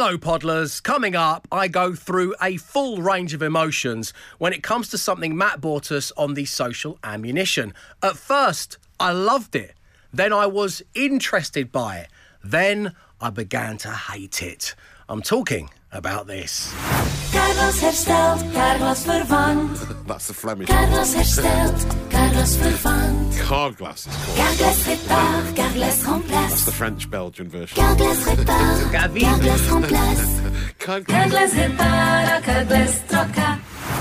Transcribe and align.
Hello, 0.00 0.16
Podlers. 0.16 0.80
Coming 0.80 1.16
up, 1.16 1.48
I 1.50 1.66
go 1.66 1.92
through 1.92 2.36
a 2.40 2.56
full 2.56 3.02
range 3.02 3.34
of 3.34 3.42
emotions 3.42 4.12
when 4.38 4.52
it 4.52 4.62
comes 4.62 4.90
to 4.90 4.96
something 4.96 5.36
Matt 5.36 5.60
bought 5.60 5.90
us 5.90 6.12
on 6.16 6.34
the 6.34 6.44
social 6.44 7.00
ammunition. 7.02 7.74
At 8.00 8.16
first, 8.16 8.78
I 9.00 9.10
loved 9.10 9.56
it. 9.56 9.74
Then 10.12 10.32
I 10.32 10.46
was 10.46 10.84
interested 10.94 11.72
by 11.72 11.96
it. 11.96 12.10
Then 12.44 12.94
I 13.20 13.30
began 13.30 13.76
to 13.78 13.90
hate 13.90 14.40
it. 14.40 14.76
I'm 15.08 15.20
talking 15.20 15.68
about 15.90 16.28
this. 16.28 16.72
Carglass 17.32 17.80
herstelt, 17.82 18.54
Carglass 18.54 19.04
vervangt. 19.04 20.04
That's 20.06 20.28
the 20.28 20.34
Flemish. 20.34 20.68
Carglass 20.68 21.16
herstelt, 21.16 21.32
Carglass 21.32 21.84
vervangt. 21.94 22.07
Carglass 22.28 22.56
is 22.60 22.82
called. 22.82 23.34
Carglass 23.38 24.86
répare, 24.86 25.56
Carglass 25.56 26.02
That's 26.28 26.64
the. 26.66 26.72
French 26.72 27.10
Belgian 27.10 27.48
version. 27.48 27.76
Carglass 27.82 28.24
répare, 28.24 28.90
Gavi. 28.92 29.20
Carglass 29.22 29.70
remplace. 29.70 30.40
Carglass. 30.78 31.16
Carglass 31.16 31.54
repara, 31.54 32.42
Carglass 32.42 33.00
troca. 33.08 33.58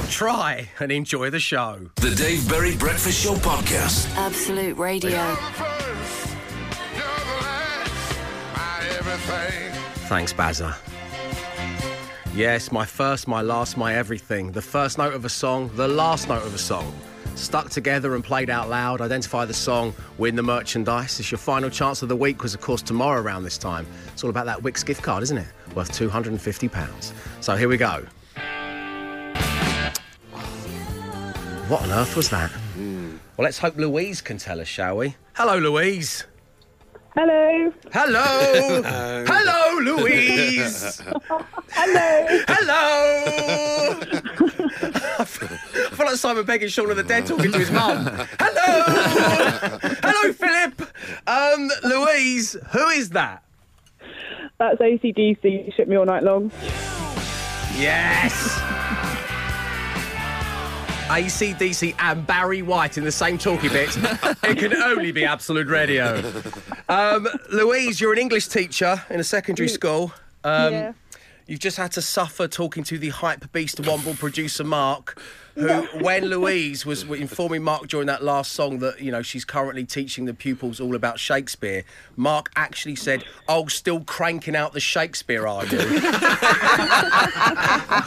Try 0.10 0.68
and 0.82 0.92
enjoy 0.92 1.30
the 1.30 1.40
show. 1.40 1.80
The 1.96 2.14
Dave 2.16 2.48
Berry 2.50 2.76
Breakfast 2.76 3.24
Show 3.24 3.36
Podcast. 3.36 4.14
Absolute 4.18 4.78
Radio. 4.78 5.24
Thanks, 10.10 10.34
Bazza. 10.34 10.76
Yes, 12.36 12.72
my 12.74 12.86
first, 12.86 13.28
my 13.28 13.42
last, 13.42 13.78
my 13.78 13.96
everything. 13.96 14.52
The 14.52 14.62
first 14.62 14.98
note 14.98 15.14
of 15.14 15.24
a 15.24 15.30
song, 15.30 15.72
the 15.76 15.88
last 15.88 16.28
note 16.28 16.44
of 16.46 16.54
a 16.54 16.58
song. 16.58 16.94
Stuck 17.38 17.70
together 17.70 18.16
and 18.16 18.24
played 18.24 18.50
out 18.50 18.68
loud. 18.68 19.00
Identify 19.00 19.46
the 19.46 19.54
song, 19.54 19.94
win 20.18 20.36
the 20.36 20.42
merchandise. 20.44 21.20
It's 21.20 21.32
your 21.32 21.38
final 21.38 21.70
chance 21.70 22.02
of 22.02 22.10
the 22.10 22.16
week, 22.16 22.38
because 22.38 22.56
of 22.56 22.62
course 22.62 22.82
tomorrow 22.82 23.22
around 23.22 23.44
this 23.44 23.60
time, 23.60 23.86
it's 24.12 24.24
all 24.24 24.32
about 24.32 24.48
that 24.48 24.64
Wix 24.64 24.84
gift 24.84 25.04
card, 25.04 25.22
isn't 25.22 25.38
it? 25.38 25.48
Worth 25.76 25.92
£250. 25.92 27.14
So 27.42 27.56
here 27.56 27.70
we 27.70 27.78
go. 27.78 28.04
What 31.68 31.84
on 31.84 31.92
earth 31.92 32.16
was 32.16 32.30
that? 32.32 32.52
Well, 32.76 33.44
let's 33.44 33.60
hope 33.60 33.78
Louise 33.78 34.20
can 34.20 34.40
tell 34.40 34.60
us, 34.60 34.68
shall 34.68 34.98
we? 34.98 35.16
Hello, 35.36 35.60
Louise. 35.60 36.26
Hello. 37.16 37.72
Hello. 37.94 38.82
Hello, 39.28 39.57
Louise. 39.96 41.02
Hello. 41.72 42.44
Hello! 42.48 44.00
I 45.20 45.26
feel 45.26 46.06
like 46.06 46.16
Simon 46.16 46.46
Pegg 46.46 46.64
and 46.64 46.72
Shaun 46.72 46.90
of 46.92 46.98
the 46.98 47.04
Dead 47.04 47.26
talking 47.26 47.52
to 47.52 47.60
his 47.60 47.72
mum. 47.72 48.06
Hello! 48.40 49.80
Hello, 50.04 50.34
Philip! 50.34 50.82
Um, 51.28 51.72
Louise, 51.84 52.56
who 52.72 52.88
is 52.90 53.10
that? 53.12 53.44
That's 54.60 54.80
ACDC. 54.80 55.44
You 55.44 55.72
Shook 55.76 55.88
me 55.88 55.96
all 55.96 56.06
night 56.06 56.24
long. 56.24 56.52
Yes! 57.76 58.67
ACDC 61.08 61.96
and 62.00 62.28
Barry 62.28 62.62
White 62.62 62.98
in 62.98 63.04
the 63.04 63.12
same 63.12 63.38
talky 63.38 63.70
bit. 63.70 63.90
it 64.44 64.58
can 64.58 64.76
only 64.76 65.12
be 65.12 65.26
Absolute 65.26 65.68
Radio. 65.68 66.22
Um, 66.90 67.28
Louise, 67.52 68.02
you're 68.02 68.14
an 68.14 68.20
English 68.20 68.48
teacher 68.48 69.02
in 69.10 69.20
a 69.20 69.24
secondary 69.24 69.70
school. 69.70 70.12
Um, 70.44 70.74
Yeah. 70.74 70.94
You've 71.50 71.62
just 71.62 71.78
had 71.78 71.94
to 71.94 72.02
suffer 72.02 72.46
talking 72.50 72.84
to 72.84 72.98
the 73.00 73.08
hype 73.08 73.54
beast 73.54 73.82
Womble 73.82 74.20
producer 74.20 74.66
Mark, 74.66 75.18
who, 75.58 75.82
when 76.04 76.26
Louise 76.26 76.86
was 76.86 77.04
informing 77.04 77.64
Mark 77.64 77.88
during 77.88 78.08
that 78.08 78.24
last 78.24 78.52
song 78.52 78.80
that 78.80 79.02
you 79.02 79.12
know 79.12 79.22
she's 79.22 79.44
currently 79.46 79.84
teaching 79.86 80.26
the 80.26 80.34
pupils 80.34 80.80
all 80.80 80.96
about 80.96 81.20
Shakespeare, 81.20 81.84
Mark 82.16 82.52
actually 82.56 82.96
said, 82.96 83.24
"Oh, 83.48 83.68
still 83.68 84.02
cranking 84.02 84.56
out 84.56 84.74
the 84.74 84.80
Shakespeare, 84.80 85.48
are 85.48 85.66
you?" 85.66 85.78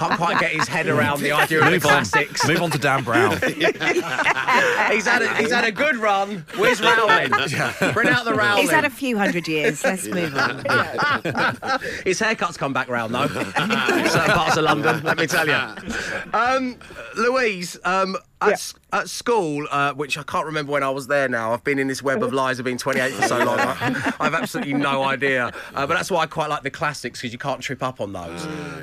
Can't 0.01 0.17
quite 0.17 0.39
get 0.41 0.53
his 0.53 0.69
head 0.69 0.87
around 0.87 1.21
the 1.21 1.33
idea 1.33 1.59
of 1.59 1.65
the 1.67 1.71
Move 1.73 1.85
on. 1.87 1.91
classics. 1.91 2.47
Move 2.47 2.63
on 2.63 2.71
to 2.71 2.79
Dan 2.79 3.03
Brown. 3.05 3.33
He's 4.91 5.07
had 5.07 5.23
a, 5.23 5.35
he's 5.37 5.53
had 5.53 5.65
a 5.65 5.73
good 5.73 5.97
run. 5.97 6.45
Where's 6.57 6.81
Rowling? 6.81 7.31
Bring 7.93 8.09
out 8.09 8.25
the 8.25 8.35
Rowling. 8.35 8.63
He's 8.63 8.71
had 8.71 8.85
a 8.85 8.91
few 8.91 9.17
hundred 9.17 9.47
years. 9.47 9.85
Let's 9.85 10.07
move 10.09 10.37
on. 10.37 10.65
His 12.05 12.19
haircut's 12.19 12.57
come 12.57 12.73
back 12.73 12.89
round 12.89 13.15
though. 13.15 13.29
Certain 13.29 14.31
parts 14.35 14.57
of 14.57 14.65
London, 14.65 15.03
let 15.05 15.19
me 15.19 15.27
tell 15.27 15.47
you. 15.47 15.55
Um, 16.33 16.77
Louise, 17.17 17.40
um, 17.85 18.17
at, 18.41 18.49
Yeah. 18.49 18.53
s- 18.55 18.75
at 18.93 19.09
school, 19.09 19.67
uh, 19.71 19.93
which 19.95 20.17
I 20.19 20.23
can't 20.23 20.47
remember 20.47 20.73
when 20.73 20.83
I 20.83 20.91
was 20.91 21.07
there 21.07 21.29
now. 21.29 21.53
I've 21.53 21.65
been 21.65 21.79
in 21.79 21.89
this 21.89 22.03
web 22.03 22.23
of 22.23 22.33
lies. 22.33 22.59
I've 22.59 22.65
been 22.65 22.79
28 22.79 23.13
for 23.13 23.23
so 23.29 23.39
long. 23.45 23.59
I, 23.59 24.13
I've 24.21 24.35
absolutely 24.35 24.75
no 24.75 25.03
idea. 25.03 25.47
Uh, 25.75 25.87
but 25.87 25.95
that's 25.95 26.11
why 26.11 26.23
I 26.23 26.27
quite 26.27 26.49
like 26.51 26.63
the 26.63 26.71
classics 26.71 27.21
because 27.21 27.33
you 27.33 27.39
can't 27.39 27.61
trip 27.61 27.83
up 27.83 28.01
on 28.01 28.13
those. 28.13 28.43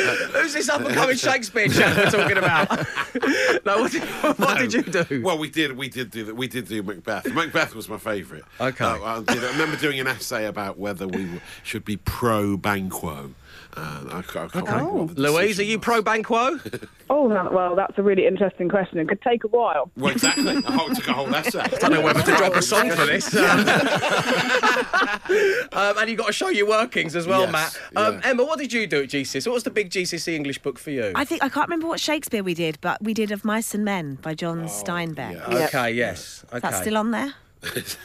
Who's 0.32 0.52
this 0.52 0.68
up 0.68 0.80
and 0.80 0.94
coming 0.94 1.16
Shakespeare 1.16 1.68
chap 1.68 1.96
we're 1.96 2.10
talking 2.10 2.38
about? 2.38 2.70
no, 3.64 3.80
what 3.80 3.92
did, 3.92 4.02
what 4.02 4.58
did 4.58 4.72
you 4.72 4.82
do? 4.82 5.22
Well, 5.22 5.38
we 5.38 5.50
did. 5.50 5.76
We 5.76 5.88
did 5.88 6.10
do 6.10 6.24
that. 6.24 6.36
We 6.36 6.48
did 6.48 6.68
do 6.68 6.82
Macbeth. 6.82 7.32
Macbeth 7.32 7.74
was 7.74 7.88
my 7.88 7.98
favourite. 7.98 8.44
Okay. 8.60 8.84
Uh, 8.84 9.02
I, 9.02 9.22
did, 9.22 9.44
I 9.44 9.50
remember 9.52 9.76
doing 9.76 10.00
an 10.00 10.06
essay 10.06 10.46
about 10.46 10.78
whether 10.78 11.06
we 11.06 11.40
should 11.62 11.84
be 11.84 11.96
pro 11.96 12.56
Banquo. 12.56 13.34
Uh, 13.76 14.00
I, 14.12 14.22
ca- 14.22 14.44
I 14.44 14.48
can't 14.48 14.66
remember 14.68 14.92
what 15.04 15.14
the 15.16 15.22
Louise, 15.22 15.60
are 15.60 15.64
you 15.64 15.78
pro 15.78 16.02
Banquo? 16.02 16.58
Oh, 17.12 17.28
that- 17.28 17.52
well, 17.52 17.74
that's 17.74 17.98
a 17.98 18.04
really 18.04 18.24
interesting 18.24 18.68
question. 18.68 18.98
It 18.98 19.08
could 19.08 19.20
take 19.22 19.42
a 19.42 19.48
while. 19.48 19.90
Well, 19.96 20.12
exactly. 20.12 20.62
I 20.64 20.72
whole- 20.72 20.94
took 20.94 21.08
a 21.08 21.12
whole 21.12 21.34
essay. 21.34 21.58
I 21.58 21.66
don't 21.66 21.90
know 21.92 22.02
whether 22.02 22.22
to 22.22 22.36
drop 22.36 22.54
a 22.54 22.62
song 22.62 22.88
for 22.90 23.04
this. 23.04 23.34
um, 23.34 23.42
and 25.98 26.08
you've 26.08 26.18
got 26.18 26.28
to 26.28 26.32
show 26.32 26.50
your 26.50 26.68
workings 26.68 27.16
as 27.16 27.26
well, 27.26 27.40
Yes, 27.42 27.52
Matt. 27.52 27.80
Um, 27.96 28.14
yeah. 28.14 28.20
Emma, 28.30 28.44
what 28.44 28.60
did 28.60 28.72
you 28.72 28.86
do 28.86 29.02
at 29.02 29.08
GCSE? 29.08 29.44
What 29.48 29.54
was 29.54 29.64
the 29.64 29.70
big 29.72 29.90
GCSE 29.90 30.32
English 30.34 30.60
book 30.60 30.78
for 30.78 30.90
you? 30.90 31.10
I 31.16 31.24
think 31.24 31.42
I 31.42 31.48
can't 31.48 31.66
remember 31.68 31.88
what 31.88 31.98
Shakespeare 31.98 32.44
we 32.44 32.54
did, 32.54 32.78
but 32.80 33.02
we 33.02 33.12
did 33.12 33.32
Of 33.32 33.44
Mice 33.44 33.74
and 33.74 33.84
Men 33.84 34.14
by 34.22 34.34
John 34.34 34.66
Steinbeck. 34.66 35.32
yeah. 35.32 35.64
Okay, 35.66 35.90
yes. 35.92 36.44
Okay. 36.52 36.60
That's 36.60 36.78
still 36.80 36.96
on 36.96 37.10
there. 37.10 37.34
It, 37.62 37.96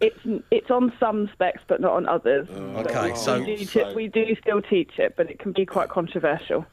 it's 0.00 0.18
it's 0.50 0.70
on 0.70 0.92
some 1.00 1.28
specs, 1.32 1.62
but 1.66 1.80
not 1.80 1.92
on 1.92 2.06
others. 2.08 2.48
Okay, 2.50 3.14
so 3.14 3.40
we, 3.40 3.56
do 3.56 3.64
t- 3.64 3.94
we 3.94 4.08
do 4.08 4.36
still 4.40 4.62
teach 4.62 4.98
it, 4.98 5.14
but 5.16 5.30
it 5.30 5.38
can 5.38 5.52
be 5.52 5.66
quite 5.66 5.88
controversial. 5.88 6.64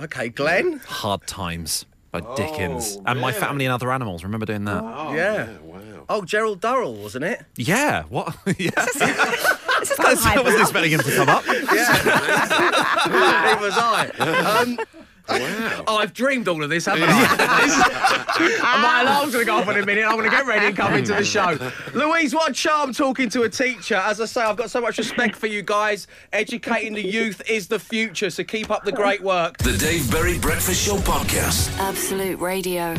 okay, 0.00 0.28
Glenn. 0.28 0.80
Hard 0.86 1.26
Times 1.26 1.86
by 2.10 2.20
Dickens. 2.34 2.98
and 3.06 3.20
My 3.20 3.32
Family 3.32 3.66
and 3.66 3.72
Other 3.72 3.92
Animals. 3.92 4.24
Remember 4.24 4.46
doing 4.46 4.64
that? 4.64 4.82
Oh, 4.82 5.14
Yeah. 5.14 5.48
Wow. 5.62 5.80
Oh, 6.08 6.24
Gerald 6.24 6.60
Durrell, 6.60 6.94
wasn't 6.94 7.24
it? 7.24 7.44
Yeah. 7.56 8.02
What? 8.08 8.36
yeah. 8.58 8.70
This 8.74 9.00
has 9.00 10.24
gone 10.24 10.38
I 10.38 10.42
wasn't 10.42 10.62
expecting 10.62 10.90
him 10.90 11.00
to 11.00 11.14
come 11.16 11.28
up. 11.28 11.44
yeah. 11.46 13.54
it 13.54 13.60
was 13.60 13.74
I. 13.76 14.08
Um, 14.18 14.78
Wow. 15.30 15.84
Oh, 15.86 15.96
I've 15.98 16.12
dreamed 16.12 16.48
all 16.48 16.62
of 16.62 16.70
this, 16.70 16.86
haven't 16.86 17.08
I? 17.08 18.26
My 18.82 19.02
alarm's 19.02 19.32
going 19.32 19.44
to 19.44 19.50
go 19.50 19.56
off 19.58 19.68
in 19.68 19.82
a 19.82 19.86
minute. 19.86 20.04
I'm 20.04 20.16
going 20.16 20.28
to 20.28 20.36
get 20.36 20.46
ready 20.46 20.66
and 20.66 20.76
come 20.76 20.94
into 20.94 21.12
the 21.12 21.24
show. 21.24 21.56
Louise, 21.94 22.34
what 22.34 22.50
a 22.50 22.52
charm 22.52 22.92
talking 22.92 23.28
to 23.30 23.42
a 23.42 23.48
teacher. 23.48 23.96
As 23.96 24.20
I 24.20 24.24
say, 24.24 24.42
I've 24.42 24.56
got 24.56 24.70
so 24.70 24.80
much 24.80 24.98
respect 24.98 25.36
for 25.36 25.46
you 25.46 25.62
guys. 25.62 26.06
Educating 26.32 26.94
the 26.94 27.06
youth 27.06 27.42
is 27.48 27.68
the 27.68 27.78
future, 27.78 28.30
so 28.30 28.44
keep 28.44 28.70
up 28.70 28.84
the 28.84 28.92
great 28.92 29.22
work. 29.22 29.58
The 29.58 29.76
Dave 29.76 30.10
Berry 30.10 30.38
Breakfast 30.38 30.84
Show 30.84 30.96
Podcast. 30.96 31.76
Absolute 31.78 32.40
Radio. 32.40 32.96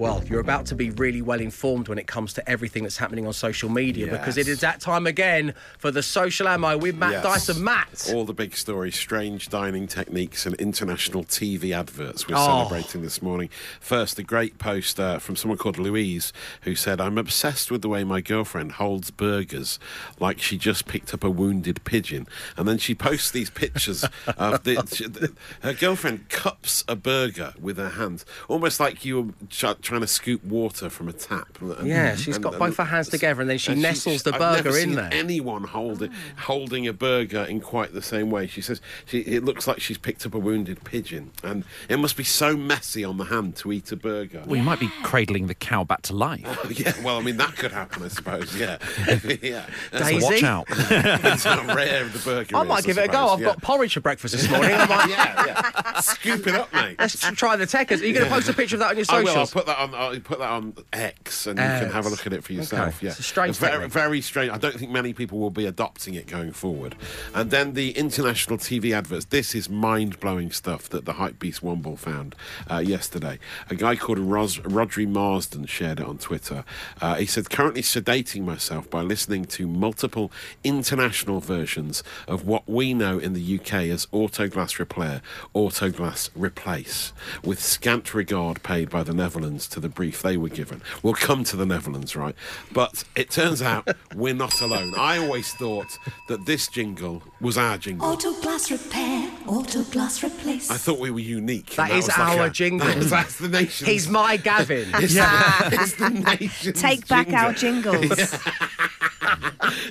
Well, 0.00 0.24
you're 0.24 0.40
about 0.40 0.64
to 0.66 0.74
be 0.74 0.88
really 0.88 1.20
well 1.20 1.42
informed 1.42 1.88
when 1.88 1.98
it 1.98 2.06
comes 2.06 2.32
to 2.32 2.50
everything 2.50 2.84
that's 2.84 2.96
happening 2.96 3.26
on 3.26 3.34
social 3.34 3.68
media 3.68 4.06
because 4.06 4.38
it 4.38 4.48
is 4.48 4.60
that 4.60 4.80
time 4.80 5.06
again 5.06 5.52
for 5.76 5.90
the 5.90 6.02
social 6.02 6.48
ammo 6.48 6.78
with 6.78 6.96
Matt 6.96 7.12
Yes. 7.12 7.22
Dyson. 7.22 7.62
Matt. 7.62 8.10
All 8.14 8.24
the 8.24 8.32
big 8.32 8.56
stories, 8.56 8.96
strange 8.96 9.50
dining 9.50 9.86
techniques, 9.86 10.46
and 10.46 10.54
international 10.54 11.24
TV 11.24 11.72
adverts 11.76 12.26
we're 12.26 12.36
Oh. 12.38 12.46
celebrating 12.46 13.02
this 13.02 13.20
morning. 13.20 13.50
First, 13.78 14.18
a 14.18 14.22
great 14.22 14.56
post 14.56 14.98
uh, 14.98 15.18
from 15.18 15.36
someone 15.36 15.58
called 15.58 15.76
Louise 15.78 16.32
who 16.62 16.74
said, 16.74 16.98
I'm 16.98 17.18
obsessed 17.18 17.70
with 17.70 17.82
the 17.82 17.90
way 17.90 18.02
my 18.02 18.22
girlfriend 18.22 18.72
holds 18.72 19.10
burgers 19.10 19.78
like 20.18 20.40
she 20.40 20.56
just 20.56 20.86
picked 20.86 21.12
up 21.12 21.22
a 21.22 21.28
wounded 21.28 21.84
pigeon. 21.84 22.26
And 22.56 22.66
then 22.66 22.78
she 22.78 22.94
posts 22.94 23.30
these 23.32 23.50
pictures 23.50 24.02
of 24.38 24.64
the, 24.64 24.82
she- 24.94 25.08
the- 25.08 25.34
her 25.60 25.74
girlfriend 25.74 26.30
cups 26.30 26.84
a 26.88 26.96
burger 26.96 27.52
with 27.60 27.76
her 27.76 27.90
hands, 27.90 28.24
almost 28.48 28.80
like 28.80 29.04
you 29.04 29.20
were 29.20 29.32
ch- 29.50 29.78
trying 29.90 30.00
to 30.00 30.06
scoop 30.06 30.42
water 30.44 30.88
from 30.88 31.08
a 31.08 31.12
tap. 31.12 31.60
And- 31.60 31.86
Yeah, 31.86 32.16
she's 32.16 32.36
and- 32.36 32.44
got 32.44 32.58
both 32.58 32.76
her 32.78 32.84
hands 32.84 33.08
together 33.08 33.40
and 33.42 33.50
then 33.50 33.58
she 33.58 33.72
and 33.72 33.82
nestles 33.82 34.22
the 34.22 34.32
I've 34.34 34.40
never 34.40 34.62
burger 34.62 34.78
in 34.78 34.84
seen 34.84 34.94
there. 34.94 35.10
Anyone 35.12 35.64
hold 35.64 36.02
it, 36.02 36.10
holding 36.38 36.86
a 36.86 36.92
burger 36.92 37.42
in 37.42 37.60
quite 37.60 37.92
the 37.92 38.02
same 38.02 38.30
way. 38.30 38.46
She 38.46 38.60
says 38.62 38.80
she, 39.04 39.20
it 39.20 39.44
looks 39.44 39.66
like 39.66 39.80
she's 39.80 39.98
picked 39.98 40.24
up 40.24 40.34
a 40.34 40.38
wounded 40.38 40.84
pigeon, 40.84 41.32
and 41.42 41.64
it 41.88 41.98
must 41.98 42.16
be 42.16 42.24
so 42.24 42.56
messy 42.56 43.04
on 43.04 43.18
the 43.18 43.24
hand 43.24 43.56
to 43.56 43.72
eat 43.72 43.90
a 43.92 43.96
burger. 43.96 44.42
Well, 44.46 44.56
you 44.56 44.62
might 44.62 44.80
be 44.80 44.88
cradling 45.02 45.48
the 45.48 45.54
cow 45.54 45.84
back 45.84 46.02
to 46.02 46.14
life. 46.14 46.42
Oh, 46.46 46.70
yeah, 46.74 46.94
well, 47.02 47.18
I 47.18 47.22
mean 47.22 47.36
that 47.38 47.56
could 47.56 47.72
happen, 47.72 48.02
I 48.04 48.08
suppose. 48.08 48.56
Yeah, 48.56 48.78
yeah. 49.42 49.66
So 49.92 49.98
Daisy? 49.98 50.24
watch 50.24 50.42
out. 50.42 50.66
Depends 50.68 51.44
how 51.44 51.74
rare 51.74 52.04
the 52.04 52.18
burger 52.20 52.56
I 52.56 52.62
is, 52.62 52.68
might 52.68 52.84
give 52.84 52.98
it 52.98 53.04
a 53.04 53.08
go. 53.08 53.28
I've 53.28 53.40
yeah. 53.40 53.46
got 53.46 53.62
porridge 53.62 53.94
for 53.94 54.00
breakfast 54.00 54.34
this 54.34 54.48
morning. 54.48 54.72
I 54.72 54.86
might, 54.86 55.08
yeah, 55.08 55.46
yeah. 55.46 56.00
Scoop 56.00 56.46
it 56.46 56.54
up, 56.54 56.72
mate. 56.72 56.96
Let's 56.98 57.20
try 57.32 57.56
the 57.56 57.66
techers. 57.66 58.00
Are 58.02 58.06
you 58.06 58.14
going 58.14 58.26
to 58.26 58.30
post 58.30 58.48
a 58.48 58.54
picture 58.54 58.76
of 58.76 58.80
that 58.80 58.90
on 58.90 58.96
your 58.96 59.06
I 59.08 59.22
will. 59.22 59.36
I'll 59.36 59.46
put 59.46 59.66
that 59.66 59.78
on. 59.80 59.94
I'll 59.94 60.18
put 60.20 60.38
that 60.38 60.50
on 60.50 60.74
X, 60.92 61.46
and 61.46 61.58
you 61.58 61.64
can 61.64 61.90
have 61.90 62.06
a 62.06 62.08
look 62.08 62.26
at 62.26 62.32
it 62.32 62.44
for 62.44 62.52
yourself. 62.52 62.96
Okay. 62.96 63.06
Yeah, 63.06 63.12
It's 63.12 63.24
strange 63.24 63.56
very, 63.56 63.88
very 63.88 64.20
strange. 64.20 64.50
I 64.52 64.58
don't 64.58 64.74
think 64.74 64.90
many 64.90 65.12
people 65.12 65.38
will 65.38 65.50
be 65.50 65.66
adopting 65.66 66.14
it 66.14 66.26
going 66.26 66.52
forward. 66.52 66.94
And 67.34 67.50
then 67.50 67.74
the 67.74 67.92
international 67.92 68.58
TV 68.58 68.92
adverts. 68.94 69.26
This 69.26 69.54
is 69.54 69.68
mind-blowing 69.68 70.50
stuff 70.52 70.88
that 70.90 71.04
the 71.04 71.14
hype 71.14 71.38
beast 71.38 71.62
Womble 71.62 71.98
found 71.98 72.34
uh, 72.70 72.78
yesterday. 72.78 73.38
A 73.68 73.74
guy 73.74 73.96
called 73.96 74.18
Ros- 74.18 74.58
Rhodri 74.58 75.08
Marsden 75.08 75.66
shared 75.66 76.00
it 76.00 76.06
on 76.06 76.18
Twitter. 76.18 76.64
Uh, 77.00 77.16
he 77.16 77.26
said, 77.26 77.50
"Currently 77.50 77.82
sedating 77.82 78.44
myself 78.44 78.88
by 78.90 79.00
listening 79.02 79.44
to 79.46 79.66
multiple 79.66 80.30
international 80.64 81.40
versions 81.40 82.02
of 82.28 82.46
what 82.46 82.68
we 82.68 82.94
know 82.94 83.18
in 83.18 83.32
the 83.32 83.58
UK 83.58 83.74
as 83.90 84.06
Autoglass 84.06 84.78
Repair, 84.78 85.22
Autoglass 85.54 86.30
Replace, 86.34 87.12
with 87.44 87.60
scant 87.60 88.14
regard 88.14 88.62
paid 88.62 88.90
by 88.90 89.02
the 89.02 89.14
Netherlands 89.14 89.66
to 89.70 89.80
the 89.80 89.88
brief 89.88 90.22
they 90.22 90.36
were 90.36 90.48
given. 90.48 90.82
We'll 91.02 91.14
come 91.14 91.44
to 91.44 91.56
the 91.56 91.66
Netherlands, 91.66 92.14
right? 92.16 92.34
But 92.72 93.04
it 93.16 93.30
turns 93.30 93.62
out 93.62 93.88
we're 94.14 94.34
not 94.34 94.60
alone. 94.60 94.94
I 94.96 95.18
always 95.18 95.52
thought 95.54 95.98
that 96.28 96.46
this 96.46 96.68
jingle 96.68 97.22
was 97.40 97.56
our 97.56 97.78
jingle. 97.78 98.06
Auto 98.08 98.32
glass 98.40 98.70
repair, 98.70 99.30
auto 99.46 99.82
glass 99.84 100.22
replace. 100.22 100.70
I 100.70 100.76
thought 100.76 100.98
we 100.98 101.10
were 101.10 101.20
unique. 101.20 101.70
That 101.76 101.90
and 101.90 101.98
is 101.98 102.08
like 102.08 102.18
our 102.18 102.46
a- 102.46 102.50
jingle. 102.50 102.86
That's, 102.86 103.10
that's 103.10 103.38
the 103.38 103.48
nation. 103.48 103.86
He's 103.86 104.08
my 104.08 104.36
Gavin. 104.36 104.88
It's, 105.00 105.14
it's 105.16 105.94
the 105.96 106.10
nation's 106.10 106.80
Take 106.80 107.06
back 107.08 107.26
jingle. 107.28 107.44
our 107.44 107.52
jingles. 107.52 108.34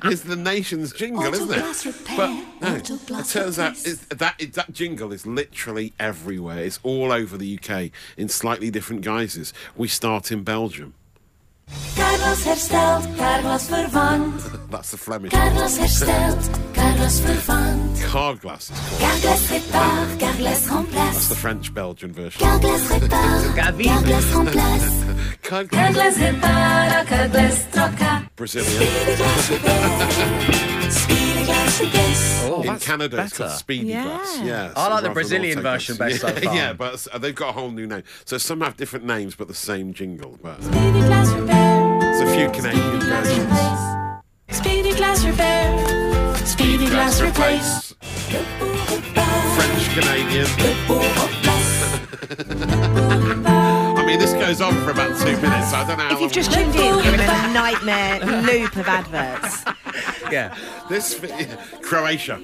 It's 0.04 0.22
the 0.22 0.36
nation's 0.36 0.92
jingle, 0.94 1.22
Auto 1.24 1.34
isn't 1.34 1.52
it? 1.52 1.56
glass 1.60 1.86
repair, 1.86 2.18
But 2.18 2.62
no, 2.62 2.76
auto 2.78 2.96
it 2.96 3.26
turns 3.28 3.60
out 3.60 3.72
replace. 3.78 3.86
it's, 3.88 4.06
that 4.18 4.36
it, 4.40 4.54
that 4.54 4.74
jingle 4.74 5.14
is 5.14 5.26
literally 5.26 5.94
everywhere. 6.00 6.60
It's 6.60 6.80
all 6.84 7.12
over 7.12 7.38
the 7.38 7.58
UK 7.62 7.92
in 8.18 8.28
slightly 8.30 8.70
different 8.72 9.04
guises. 9.04 9.54
We 9.76 9.88
start 9.88 10.32
in 10.32 10.44
Belgium. 10.44 10.94
Carglass 11.96 12.46
hersteld, 12.46 13.18
Carglass 13.18 13.68
vervangt. 13.70 14.42
That's 14.72 14.92
the 14.92 14.98
Flemish. 14.98 15.32
Carglass 15.32 15.78
hersteld, 15.78 16.50
Carglass 16.74 17.22
vervangt. 17.22 18.02
Carglass 18.12 18.70
is 18.72 18.80
called. 18.80 19.00
Carglass 19.00 19.52
répare, 19.52 20.20
Carglass 20.20 20.68
That's 20.92 21.28
the. 21.30 21.36
French 21.36 21.74
Belgian 21.74 22.12
version. 22.12 22.42
Carglass 22.42 22.88
répare, 22.92 23.56
Gavin. 23.56 23.86
Carglass 23.86 24.34
remplace. 24.34 25.04
Carglass, 25.44 25.80
Carglass 25.80 26.18
repara, 26.18 27.06
Carglass 27.06 27.66
troca. 27.72 28.24
Brazilian. 28.36 28.88
Speedy 31.50 31.82
glass 31.82 31.82
repair, 31.82 32.10
speedy 32.10 32.22
glass 32.32 32.42
replace. 32.42 32.44
Oh, 32.44 32.62
in 32.62 32.68
that's 32.68 32.86
Canada, 32.86 33.24
it's 33.24 33.38
called. 33.38 33.52
Speedy 33.52 33.88
Yeah. 33.88 34.04
Glass. 34.04 34.40
Yeah, 34.44 34.74
I 34.76 34.88
like 34.90 35.04
the 35.04 35.10
Brazilian 35.10 35.62
version 35.62 35.98
best 35.98 36.22
so 36.22 36.28
yeah, 36.30 36.40
far. 36.40 36.56
Yeah, 36.56 36.74
but 36.74 37.08
uh, 37.12 37.18
they've 37.18 37.36
got 37.36 37.50
a 37.50 37.52
whole 37.54 37.72
new 37.72 37.88
name. 37.88 38.04
So 38.26 38.38
some 38.38 38.62
have 38.62 38.78
different 38.78 39.06
names, 39.06 39.36
but 39.36 39.48
the 39.48 39.54
same 39.54 39.94
jingle. 39.94 40.38
But 40.42 40.62
Speedy 40.62 41.00
glass 41.02 41.32
repair, 41.34 42.00
there's 42.00 42.22
a 42.22 42.36
few 42.36 42.50
Canadian 42.52 43.00
glass 43.00 43.28
versions. 43.28 43.46
replace. 43.46 44.58
Speedy 44.58 44.94
glass 44.96 45.26
repair, 45.26 46.36
speedy 46.46 46.86
glass 46.88 47.22
replace. 47.22 47.96
Le 48.32 48.44
pour 48.60 48.68
repart, 48.98 49.44
French 49.56 49.90
Canadian. 49.96 50.48
le 50.58 50.74
pour 50.88 51.00
remplace. 51.00 51.50
I 53.48 54.06
mean, 54.06 54.20
this 54.20 54.34
goes 54.34 54.62
on 54.62 54.74
for 54.84 54.92
about 54.92 55.18
two 55.20 55.36
minutes. 55.42 55.72
So 55.72 55.78
I 55.78 55.86
don't 55.88 55.98
know 55.98 56.04
how 56.06 56.14
If 56.16 56.22
you've 56.22 56.32
just 56.32 56.52
tuned 56.52 56.76
in, 56.76 56.82
you're 57.04 57.14
in 57.14 57.20
a 57.20 57.54
nightmare 57.54 58.20
loop 58.44 58.76
of 58.76 58.88
adverts. 58.88 59.64
Yeah. 60.32 60.56
This 60.90 61.20
Croatia. 61.82 62.40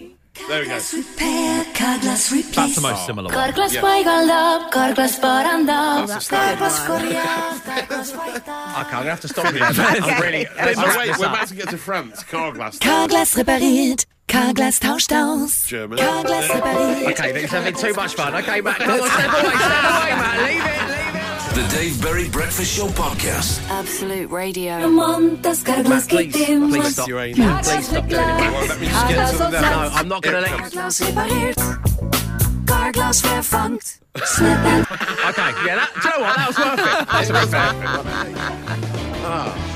There 0.50 0.60
we 0.62 0.66
go. 0.68 0.72
Carglass 0.72 0.94
repair, 0.94 1.66
Carglass 1.74 2.32
replace. 2.34 2.56
That's 2.56 2.76
the 2.76 2.82
most 2.82 3.06
similar 3.06 3.30
one. 3.34 3.54
Yeah. 3.72 3.82
Weigaldab, 3.82 4.70
Carglass 4.70 5.18
Barandab, 5.18 6.08
That's 6.08 6.14
the 6.14 6.20
standard 6.20 6.60
Carglass 6.60 6.86
Korea, 6.86 7.24
Carglass 7.66 8.12
Weigaldab. 8.12 8.42
Okay, 8.42 8.50
I'm 8.76 8.92
going 8.92 9.04
to 9.06 9.10
have 9.12 9.22
to 9.22 9.28
stop 9.30 9.46
you 9.54 9.60
there. 9.60 9.70
I'm 9.78 10.22
really. 10.22 10.46
Let's 10.58 10.78
Oh, 10.78 10.98
wait, 11.00 11.18
we're 11.18 11.26
about 11.28 11.48
to 11.48 11.56
get 11.56 11.70
to 11.70 11.78
France. 11.78 12.24
Carglass. 12.24 12.80
Carglass 12.80 13.36
repariert, 13.36 14.06
Carglass 14.28 14.78
tauscht 14.80 15.14
aus. 15.14 15.68
German. 15.68 16.00
Carglass 16.00 16.48
repariert. 16.50 17.12
Okay, 17.14 17.32
this 17.32 17.44
is 17.46 17.52
having 17.52 17.74
too 17.74 17.94
much 17.94 18.14
fun. 18.16 18.36
Okay, 18.36 18.60
Matt, 18.60 18.80
come 18.80 19.00
on, 19.00 19.10
step 19.10 19.32
away, 19.32 19.56
step 19.56 19.84
away, 19.84 20.16
Matt. 20.20 20.38
Leave 20.44 20.58
it, 20.58 20.64
leave 20.64 20.90
it. 20.90 20.95
The 21.56 21.66
Dave 21.70 22.02
Berry 22.02 22.28
Breakfast 22.28 22.76
Show 22.76 22.88
Podcast. 22.88 23.62
Absolute 23.70 24.30
Radio. 24.30 24.90
Montes, 24.90 25.64
Carglass 25.64 26.06
Please, 26.06 26.36
quitemos. 26.36 26.70
please 26.70 26.92
stop. 26.94 27.06
Please 27.08 27.88
stop 27.88 28.08
doing 28.10 28.22
it. 28.22 28.52
Well, 28.52 28.68
let 28.68 28.80
me 28.82 28.88
just 28.88 29.08
get 29.08 29.32
to 29.32 29.38
the 29.38 29.50
No, 29.52 29.90
I'm 29.94 30.08
not 30.10 30.22
going 30.22 30.36
to 30.36 30.42
let 30.42 30.52
you. 30.52 30.58
Carglass 30.58 31.00
repariert, 31.00 32.68
Carglass 32.68 33.22
vervangt. 33.22 34.00
Okay, 34.18 35.52
yeah, 35.66 35.76
that, 35.76 35.92
do 36.02 36.10
you 36.10 36.14
know 36.14 36.26
what? 36.26 36.36
That 36.36 36.48
was 36.48 36.58
worth 36.60 36.80
it. 36.80 37.08
That's 37.10 37.30
a 37.30 37.34
bit 37.34 37.50
fair. 37.50 37.72
Ah. 39.28 39.75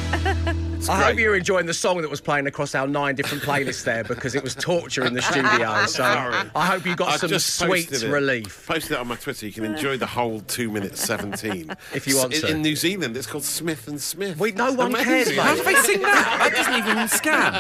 I 0.90 1.04
hope 1.04 1.20
you're 1.20 1.36
enjoying 1.36 1.66
the 1.66 1.74
song 1.74 2.02
that 2.02 2.10
was 2.10 2.22
playing 2.22 2.48
across 2.48 2.74
our 2.74 2.88
nine 2.88 3.16
different 3.16 3.44
playlists 3.44 3.84
there 3.84 4.04
because 4.04 4.36
it 4.36 4.44
was 4.44 4.56
torture 4.56 5.06
in 5.06 5.14
the 5.14 5.22
studio. 5.22 5.70
So 5.90 6.04
I 6.04 6.66
hope 6.66 6.86
you 6.86 6.96
got 6.96 7.10
I've 7.10 7.20
some 7.20 7.30
just 7.30 7.56
sweet 7.58 7.92
it. 7.92 8.04
relief. 8.04 8.66
Posted 8.68 8.94
it 8.94 8.98
on 9.00 9.08
my 9.08 9.16
Twitter. 9.16 9.46
You 9.46 9.52
can 9.52 9.66
enjoy 9.66 9.98
the 9.98 10.06
whole 10.06 10.40
two 10.42 10.70
minutes 10.72 11.02
seventeen 11.02 11.72
If 11.94 12.08
you 12.08 12.18
want 12.18 12.34
in, 12.34 12.42
to. 12.42 12.48
In 12.50 12.62
New 12.62 12.76
Zealand, 12.76 13.16
it's 13.18 13.28
called 13.28 13.44
Smith 13.44 13.88
and 13.88 14.00
Smith. 14.00 14.38
Wait, 14.38 14.56
no 14.56 14.72
one 14.74 14.88
Amazing. 14.94 15.06
cares, 15.06 15.28
mate. 15.30 15.40
How 15.40 15.56
do 15.56 15.64
they 15.64 15.76
sing 15.76 16.02
that? 16.02 16.38
That 16.40 16.54
doesn't 16.56 16.88
even 16.88 17.08
scan. 17.08 17.54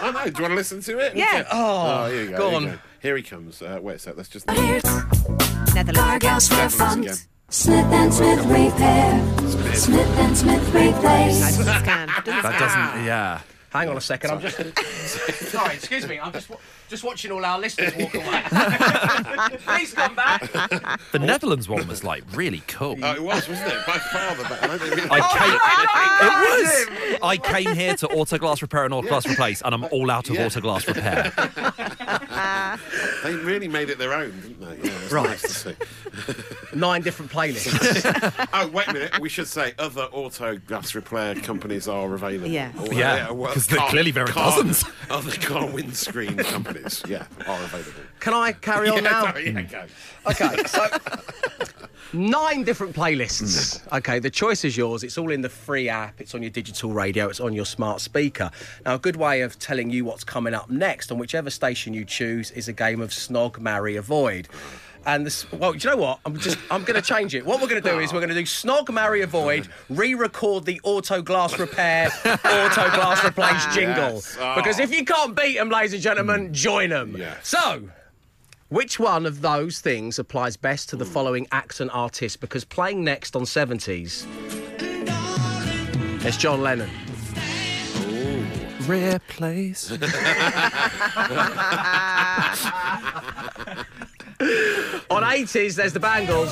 I 0.00 0.10
know. 0.12 0.30
Do 0.30 0.38
you 0.38 0.42
want 0.42 0.52
to 0.52 0.54
listen 0.54 0.80
to 0.82 0.98
it? 0.98 1.16
Yeah. 1.16 1.46
Oh, 1.50 2.06
here 2.10 2.22
you 2.24 2.30
go. 2.30 2.36
go 2.38 2.50
here 2.50 2.60
you 2.60 2.68
on. 2.68 2.80
Here 3.00 3.16
he 3.16 3.22
comes. 3.22 3.62
Uh, 3.62 3.78
wait 3.80 3.96
a 3.96 3.98
sec. 3.98 4.16
Let's 4.16 4.28
just. 4.28 4.46
repariert, 4.46 5.74
Netherlands. 5.74 6.00
Carglass 6.00 6.50
Netherlands 6.50 7.06
again. 7.06 7.37
Vervangt. 7.50 7.52
Smith 7.52 7.86
and 7.92 8.12
Smith 8.14 8.44
repair, 8.46 9.74
Smith 9.74 10.18
and 10.18 10.36
Smith 10.36 10.74
replace. 10.74 11.40
Doesn't 11.40 11.64
scan. 11.64 12.08
Doesn't 12.24 12.42
That 12.42 12.58
doesn't. 12.58 13.04
Yeah. 13.04 13.40
Hang 13.70 13.90
on 13.90 13.98
a 13.98 14.00
second. 14.00 14.30
I'm 14.30 14.40
just. 14.40 14.56
Sorry, 15.50 15.74
excuse 15.74 16.08
me. 16.08 16.18
I'm 16.18 16.32
just 16.32 16.50
just 16.88 17.04
watching 17.04 17.30
all 17.30 17.44
our 17.44 17.58
listeners 17.58 17.94
walk 17.96 18.14
away. 18.14 18.42
Please 19.58 19.92
come 19.92 20.14
back. 20.14 20.40
The 21.12 21.18
Netherlands 21.18 21.68
one 21.68 21.86
was 21.86 22.02
like 22.02 22.24
really 22.34 22.62
cool. 22.66 22.96
Oh, 23.02 23.12
it 23.14 23.22
was, 23.22 23.46
wasn't 23.46 23.70
it? 23.70 23.86
By 23.86 23.98
far 23.98 24.34
the 24.36 24.44
better. 24.44 24.64
I 24.64 24.78
don't 24.78 24.80
think- 24.80 25.12
I 25.12 25.20
came, 25.20 25.58
oh, 26.22 26.30
it 26.32 27.10
was. 27.12 27.18
I 27.22 27.36
came 27.36 27.74
here 27.74 27.94
to 27.96 28.08
auto 28.08 28.38
glass 28.38 28.62
Repair 28.62 28.86
and 28.86 28.94
Autoglass 28.94 29.30
Replace, 29.30 29.60
and 29.60 29.74
I'm 29.74 29.84
all 29.84 30.10
out 30.10 30.30
of 30.30 30.36
Yeah. 30.36 30.46
Autoglass 30.46 30.86
Repair. 30.86 31.30
They 33.22 33.34
really 33.44 33.68
made 33.68 33.90
it 33.90 33.98
their 33.98 34.14
own, 34.14 34.30
didn't 34.40 34.60
they? 34.60 34.88
Yeah, 34.88 34.94
it's 34.94 34.97
Right. 35.12 35.28
Nice 35.30 35.42
to 35.42 35.48
see. 35.48 35.74
Nine 36.74 37.02
different 37.02 37.30
playlists. 37.32 38.44
Oh, 38.52 38.66
wait 38.68 38.88
a 38.88 38.92
minute. 38.92 39.18
We 39.20 39.28
should 39.28 39.46
say 39.46 39.72
other 39.78 40.02
auto 40.12 40.56
gas 40.66 40.94
repair 40.94 41.34
companies 41.36 41.86
are 41.86 42.12
available. 42.14 42.48
Yeah. 42.48 42.72
Or, 42.80 42.92
Yeah, 42.92 43.30
well, 43.30 43.52
'cause 43.52 43.66
there 43.66 43.78
car- 43.78 43.90
clearly 43.90 44.10
there 44.10 44.24
are 44.24 44.28
car- 44.28 44.56
dozens. 44.56 44.84
Other 45.10 45.30
car 45.36 45.66
windscreen 45.70 46.36
companies, 46.36 47.02
yeah, 47.08 47.26
are 47.46 47.62
available. 47.62 47.92
Can 48.20 48.34
I 48.34 48.52
carry 48.52 48.88
on 48.88 48.96
yeah, 49.04 49.10
now? 49.10 49.22
sorry, 49.26 49.46
yeah, 49.50 49.62
go. 49.62 49.84
Mm. 50.26 50.52
Okay, 50.52 50.62
so 50.64 51.78
nine 52.12 52.64
different 52.64 52.94
playlists. 52.94 53.80
Okay, 53.92 54.18
the 54.18 54.30
choice 54.30 54.64
is 54.64 54.76
yours. 54.76 55.02
It's 55.04 55.16
all 55.18 55.30
in 55.30 55.40
the 55.42 55.48
free 55.48 55.88
app. 55.88 56.20
It's 56.20 56.34
on 56.34 56.42
your 56.42 56.50
digital 56.50 56.92
radio. 56.92 57.28
It's 57.28 57.40
on 57.40 57.52
your 57.52 57.64
smart 57.66 58.00
speaker. 58.00 58.50
Now, 58.84 58.94
a 58.94 58.98
good 58.98 59.16
way 59.16 59.42
of 59.42 59.58
telling 59.58 59.90
you 59.90 60.04
what's 60.04 60.24
coming 60.24 60.54
up 60.54 60.68
next 60.70 61.10
on 61.12 61.18
whichever 61.18 61.50
station 61.50 61.94
you 61.94 62.04
choose 62.04 62.50
is 62.52 62.68
a 62.68 62.72
game 62.72 63.00
of 63.00 63.10
Snog, 63.10 63.58
Marry, 63.58 63.96
Avoid. 63.96 64.48
And 65.08 65.24
this, 65.24 65.50
well, 65.52 65.72
do 65.72 65.78
you 65.78 65.96
know 65.96 66.02
what? 66.02 66.20
I'm 66.26 66.38
just, 66.38 66.58
I'm 66.70 66.84
going 66.84 67.00
to 67.00 67.06
change 67.06 67.34
it. 67.34 67.46
What 67.46 67.62
we're 67.62 67.68
going 67.68 67.82
to 67.82 67.90
do 67.90 67.98
is 67.98 68.12
we're 68.12 68.20
going 68.20 68.28
to 68.28 68.34
do 68.34 68.42
Snog, 68.42 68.92
Marry, 68.92 69.22
Avoid, 69.22 69.66
re-record 69.88 70.66
the 70.66 70.78
Auto 70.84 71.22
Glass 71.22 71.58
Repair, 71.58 72.08
Auto 72.26 72.90
Glass 72.90 73.24
Replace 73.24 73.64
jingle. 73.74 74.16
Yes. 74.16 74.36
Oh. 74.38 74.54
Because 74.56 74.78
if 74.78 74.94
you 74.94 75.06
can't 75.06 75.34
beat 75.34 75.56
them, 75.56 75.70
ladies 75.70 75.94
and 75.94 76.02
gentlemen, 76.02 76.50
mm. 76.50 76.52
join 76.52 76.90
them. 76.90 77.16
Yes. 77.16 77.48
So, 77.48 77.88
which 78.68 79.00
one 79.00 79.24
of 79.24 79.40
those 79.40 79.80
things 79.80 80.18
applies 80.18 80.58
best 80.58 80.90
to 80.90 80.96
the 80.96 81.06
following 81.06 81.46
acts 81.52 81.80
and 81.80 81.90
artists? 81.90 82.36
Because 82.36 82.66
playing 82.66 83.02
next 83.02 83.34
on 83.34 83.44
70s, 83.44 84.26
it's 86.22 86.36
John 86.36 86.60
Lennon. 86.60 86.90
Replace. 88.86 89.90
On 89.90 89.98
80s, 95.28 95.74
there's 95.74 95.92
the 95.92 96.00
Bangles. 96.00 96.48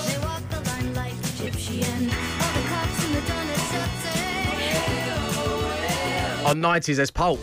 On 6.44 6.60
90s, 6.60 6.96
there's 6.96 7.10
Pulp. 7.10 7.40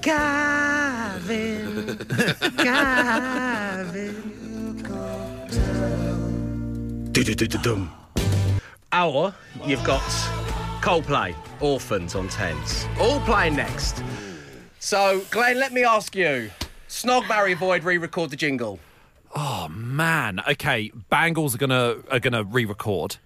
Gavin, 0.00 1.98
Gavin. 2.56 4.30
Our, 8.92 9.34
you've 9.66 9.84
got 9.84 10.39
Coldplay, 10.80 11.34
Orphans 11.60 12.14
on 12.14 12.28
tens. 12.28 12.86
All 12.98 13.20
playing 13.20 13.56
next. 13.56 14.02
So, 14.78 15.22
Glenn, 15.30 15.58
let 15.58 15.72
me 15.72 15.84
ask 15.84 16.16
you. 16.16 16.50
Snog, 16.88 17.28
marry, 17.28 17.52
avoid, 17.52 17.84
re-record 17.84 18.30
the 18.30 18.36
jingle. 18.36 18.80
Oh 19.36 19.68
man. 19.68 20.40
Okay, 20.48 20.90
Bangles 21.10 21.54
are 21.54 21.58
gonna 21.58 21.96
are 22.10 22.18
gonna 22.18 22.42
re-record. 22.44 23.16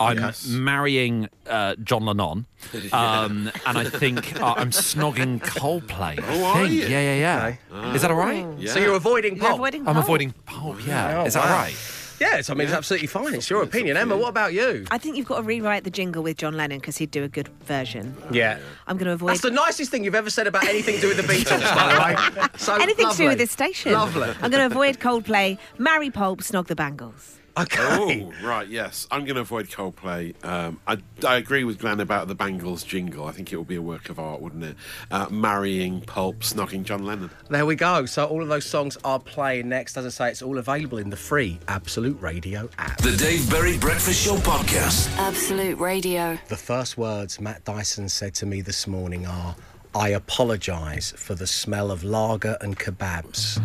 I'm 0.00 0.18
Yes. 0.18 0.46
marrying 0.48 1.28
uh, 1.46 1.76
John 1.84 2.04
Lennon, 2.06 2.46
um, 2.92 3.52
and 3.66 3.78
I 3.78 3.84
think 3.84 4.40
uh, 4.40 4.54
I'm 4.56 4.70
snogging 4.70 5.38
Coldplay. 5.40 6.18
I 6.18 6.24
Oh, 6.26 6.44
are 6.46 6.54
think. 6.66 6.72
you? 6.72 6.80
Yeah, 6.88 7.14
yeah, 7.14 7.54
yeah. 7.70 7.92
Is 7.94 8.02
that 8.02 8.10
all 8.10 8.16
right? 8.16 8.44
Yeah. 8.58 8.72
So 8.72 8.80
you're 8.80 8.96
avoiding 8.96 9.36
You're 9.36 9.44
Pulp? 9.44 9.58
avoiding 9.58 9.86
I'm 9.86 9.94
Pulp. 9.94 10.06
avoiding 10.06 10.32
Pulp. 10.46 10.84
Yeah. 10.84 11.20
Oh, 11.20 11.26
Is 11.26 11.34
that 11.34 11.44
wow. 11.44 11.56
right? 11.56 11.76
Yes, 12.22 12.50
I 12.50 12.54
mean, 12.54 12.68
it's 12.68 12.76
absolutely 12.76 13.08
fine. 13.08 13.34
It's 13.34 13.50
your 13.50 13.64
opinion. 13.64 13.96
Emma, 13.96 14.16
what 14.16 14.28
about 14.28 14.52
you? 14.52 14.86
I 14.92 14.98
think 14.98 15.16
you've 15.16 15.26
got 15.26 15.38
to 15.38 15.42
rewrite 15.42 15.82
the 15.82 15.90
jingle 15.90 16.22
with 16.22 16.36
John 16.36 16.56
Lennon 16.56 16.78
because 16.78 16.96
he'd 16.96 17.10
do 17.10 17.24
a 17.24 17.28
good 17.28 17.48
version. 17.64 18.16
Yeah. 18.30 18.60
I'm 18.86 18.96
going 18.96 19.06
to 19.06 19.12
avoid 19.14 19.30
That's 19.30 19.40
the 19.40 19.50
nicest 19.50 19.90
thing 19.90 20.04
you've 20.04 20.14
ever 20.14 20.30
said 20.30 20.46
about 20.46 20.64
anything 20.68 20.94
to 20.96 21.00
do 21.00 21.08
with 21.08 21.16
the 21.16 21.22
Beatles, 21.32 21.74
by 21.74 22.14
the 22.14 22.40
way. 22.40 22.46
So 22.56 22.76
anything 22.76 23.10
to 23.10 23.16
do 23.16 23.24
lovely. 23.24 23.28
with 23.28 23.38
this 23.38 23.50
station. 23.50 23.92
Lovely. 23.92 24.28
I'm 24.40 24.52
going 24.52 24.62
to 24.62 24.66
avoid 24.66 25.00
Coldplay, 25.00 25.58
marry 25.78 26.10
Pulp, 26.10 26.42
snog 26.42 26.68
the 26.68 26.76
Bangles. 26.76 27.40
Okay. 27.56 28.22
Oh, 28.24 28.32
right, 28.46 28.66
yes. 28.66 29.06
I'm 29.10 29.24
going 29.24 29.34
to 29.34 29.42
avoid 29.42 29.68
Coldplay. 29.68 30.34
Um, 30.44 30.80
I, 30.86 30.98
I 31.26 31.36
agree 31.36 31.64
with 31.64 31.78
Glenn 31.78 32.00
about 32.00 32.28
the 32.28 32.34
Bangles 32.34 32.82
jingle. 32.82 33.26
I 33.26 33.32
think 33.32 33.52
it 33.52 33.56
would 33.56 33.68
be 33.68 33.76
a 33.76 33.82
work 33.82 34.08
of 34.08 34.18
art, 34.18 34.40
wouldn't 34.40 34.64
it? 34.64 34.76
Uh, 35.10 35.26
marrying 35.30 36.00
Pulp, 36.00 36.40
snogging 36.40 36.84
John 36.84 37.04
Lennon. 37.04 37.30
There 37.50 37.66
we 37.66 37.74
go. 37.76 38.06
So 38.06 38.24
all 38.24 38.42
of 38.42 38.48
those 38.48 38.64
songs 38.64 38.96
are 39.04 39.18
playing 39.18 39.68
next. 39.68 39.96
As 39.96 40.06
I 40.06 40.08
say, 40.08 40.30
it's 40.30 40.42
all 40.42 40.58
available 40.58 40.98
in 40.98 41.10
the 41.10 41.16
free 41.16 41.58
Absolute 41.68 42.20
Radio 42.22 42.70
app. 42.78 42.98
The 42.98 43.16
Dave 43.16 43.48
Berry 43.50 43.76
Breakfast 43.76 44.24
Show 44.24 44.36
Podcast. 44.36 45.14
Absolute 45.18 45.78
Radio. 45.78 46.38
The 46.48 46.56
first 46.56 46.96
words 46.96 47.40
Matt 47.40 47.64
Dyson 47.64 48.08
said 48.08 48.34
to 48.36 48.46
me 48.46 48.62
this 48.62 48.86
morning 48.86 49.26
are, 49.26 49.54
I 49.94 50.08
apologise 50.10 51.12
for 51.16 51.34
the 51.34 51.46
smell 51.46 51.90
of 51.90 52.02
lager 52.02 52.56
and 52.60 52.78
kebabs. 52.78 53.60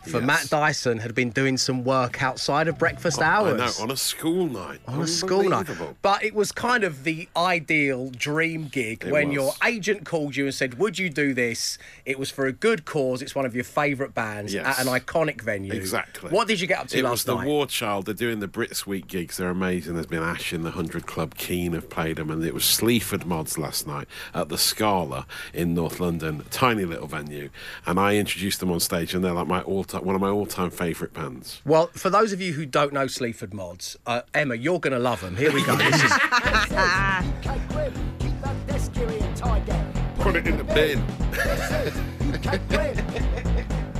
for 0.08 0.20
Matt 0.20 0.48
Dyson 0.48 0.98
had 0.98 1.14
been 1.14 1.30
doing 1.30 1.56
some 1.56 1.82
work 1.84 2.22
outside 2.22 2.68
of 2.68 2.78
breakfast 2.78 3.20
hours. 3.20 3.60
I 3.60 3.66
know, 3.66 3.72
on 3.84 3.90
a 3.90 3.96
school 3.96 4.46
night. 4.46 4.78
on 4.86 5.00
a 5.02 5.06
school 5.06 5.42
night. 5.42 5.66
But 6.02 6.22
it 6.24 6.34
was 6.34 6.52
kind 6.52 6.84
of 6.84 7.04
the 7.04 7.28
ideal 7.36 8.10
dream 8.10 8.68
gig 8.68 9.04
It 9.04 9.10
when 9.12 9.28
was. 9.28 9.34
your 9.34 9.52
agent 9.66 10.04
called 10.06 10.36
you 10.36 10.44
and 10.46 10.54
said, 10.54 10.78
Would 10.78 10.98
you 10.98 11.10
do 11.10 11.34
this? 11.34 11.76
It 12.06 12.18
was 12.18 12.30
for 12.30 12.46
a 12.46 12.52
good 12.52 12.84
cause. 12.84 13.22
It's 13.22 13.34
one 13.34 13.44
of 13.44 13.54
your 13.54 13.64
favourite 13.64 14.14
bands 14.14 14.54
Yes. 14.54 14.78
at 14.78 14.86
an 14.86 14.92
iconic 14.92 15.42
venue. 15.42 15.72
Exactly. 15.72 16.30
What 16.30 16.46
did 16.48 16.60
you 16.60 16.66
get 16.68 16.78
up 16.78 16.88
to 16.88 16.98
It 16.98 17.02
last 17.04 17.26
night? 17.26 17.32
It 17.32 17.36
was 17.36 17.44
the? 17.44 17.48
War 17.50 17.66
Child. 17.66 18.06
They're 18.06 18.14
doing 18.14 18.38
the 18.40 18.48
Brits 18.48 18.86
Week 18.86 19.06
gigs. 19.08 19.36
They're 19.36 19.50
amazing. 19.50 19.94
There's 19.94 20.06
been 20.06 20.22
Ash 20.22 20.52
in 20.52 20.62
the 20.62 20.70
100 20.70 21.06
Club. 21.06 21.34
Keane 21.34 21.72
have 21.72 21.90
played 21.90 22.16
them. 22.16 22.30
And 22.30 22.44
it 22.44 22.54
was 22.54 22.64
Sleaford 22.64 23.26
Mods 23.26 23.58
last 23.58 23.79
night 23.86 24.08
at 24.34 24.48
the 24.48 24.58
Scala 24.58 25.26
in 25.52 25.74
North 25.74 26.00
London. 26.00 26.44
Tiny 26.50 26.84
little 26.84 27.06
venue. 27.06 27.50
And 27.86 27.98
I 27.98 28.16
introduced 28.16 28.60
them 28.60 28.70
on 28.70 28.80
stage, 28.80 29.14
and 29.14 29.24
they're 29.24 29.32
like 29.32 29.46
my 29.46 29.62
all 29.62 29.84
time, 29.84 30.04
one 30.04 30.14
of 30.14 30.20
my 30.20 30.28
all 30.28 30.46
time 30.46 30.70
favourite 30.70 31.12
bands. 31.12 31.60
Well, 31.64 31.88
for 31.88 32.10
those 32.10 32.32
of 32.32 32.40
you 32.40 32.52
who 32.52 32.66
don't 32.66 32.92
know 32.92 33.06
Sleaford 33.06 33.54
Mods, 33.54 33.96
uh, 34.06 34.22
Emma, 34.34 34.54
you're 34.54 34.80
going 34.80 34.92
to 34.92 34.98
love 34.98 35.20
them. 35.20 35.36
Here 35.36 35.52
we 35.52 35.64
go. 35.64 35.76
This 35.76 36.02
is 36.02 36.12
Put 40.20 40.36
it 40.36 40.46
in 40.46 40.58
the 40.58 40.64
bin. 40.64 41.02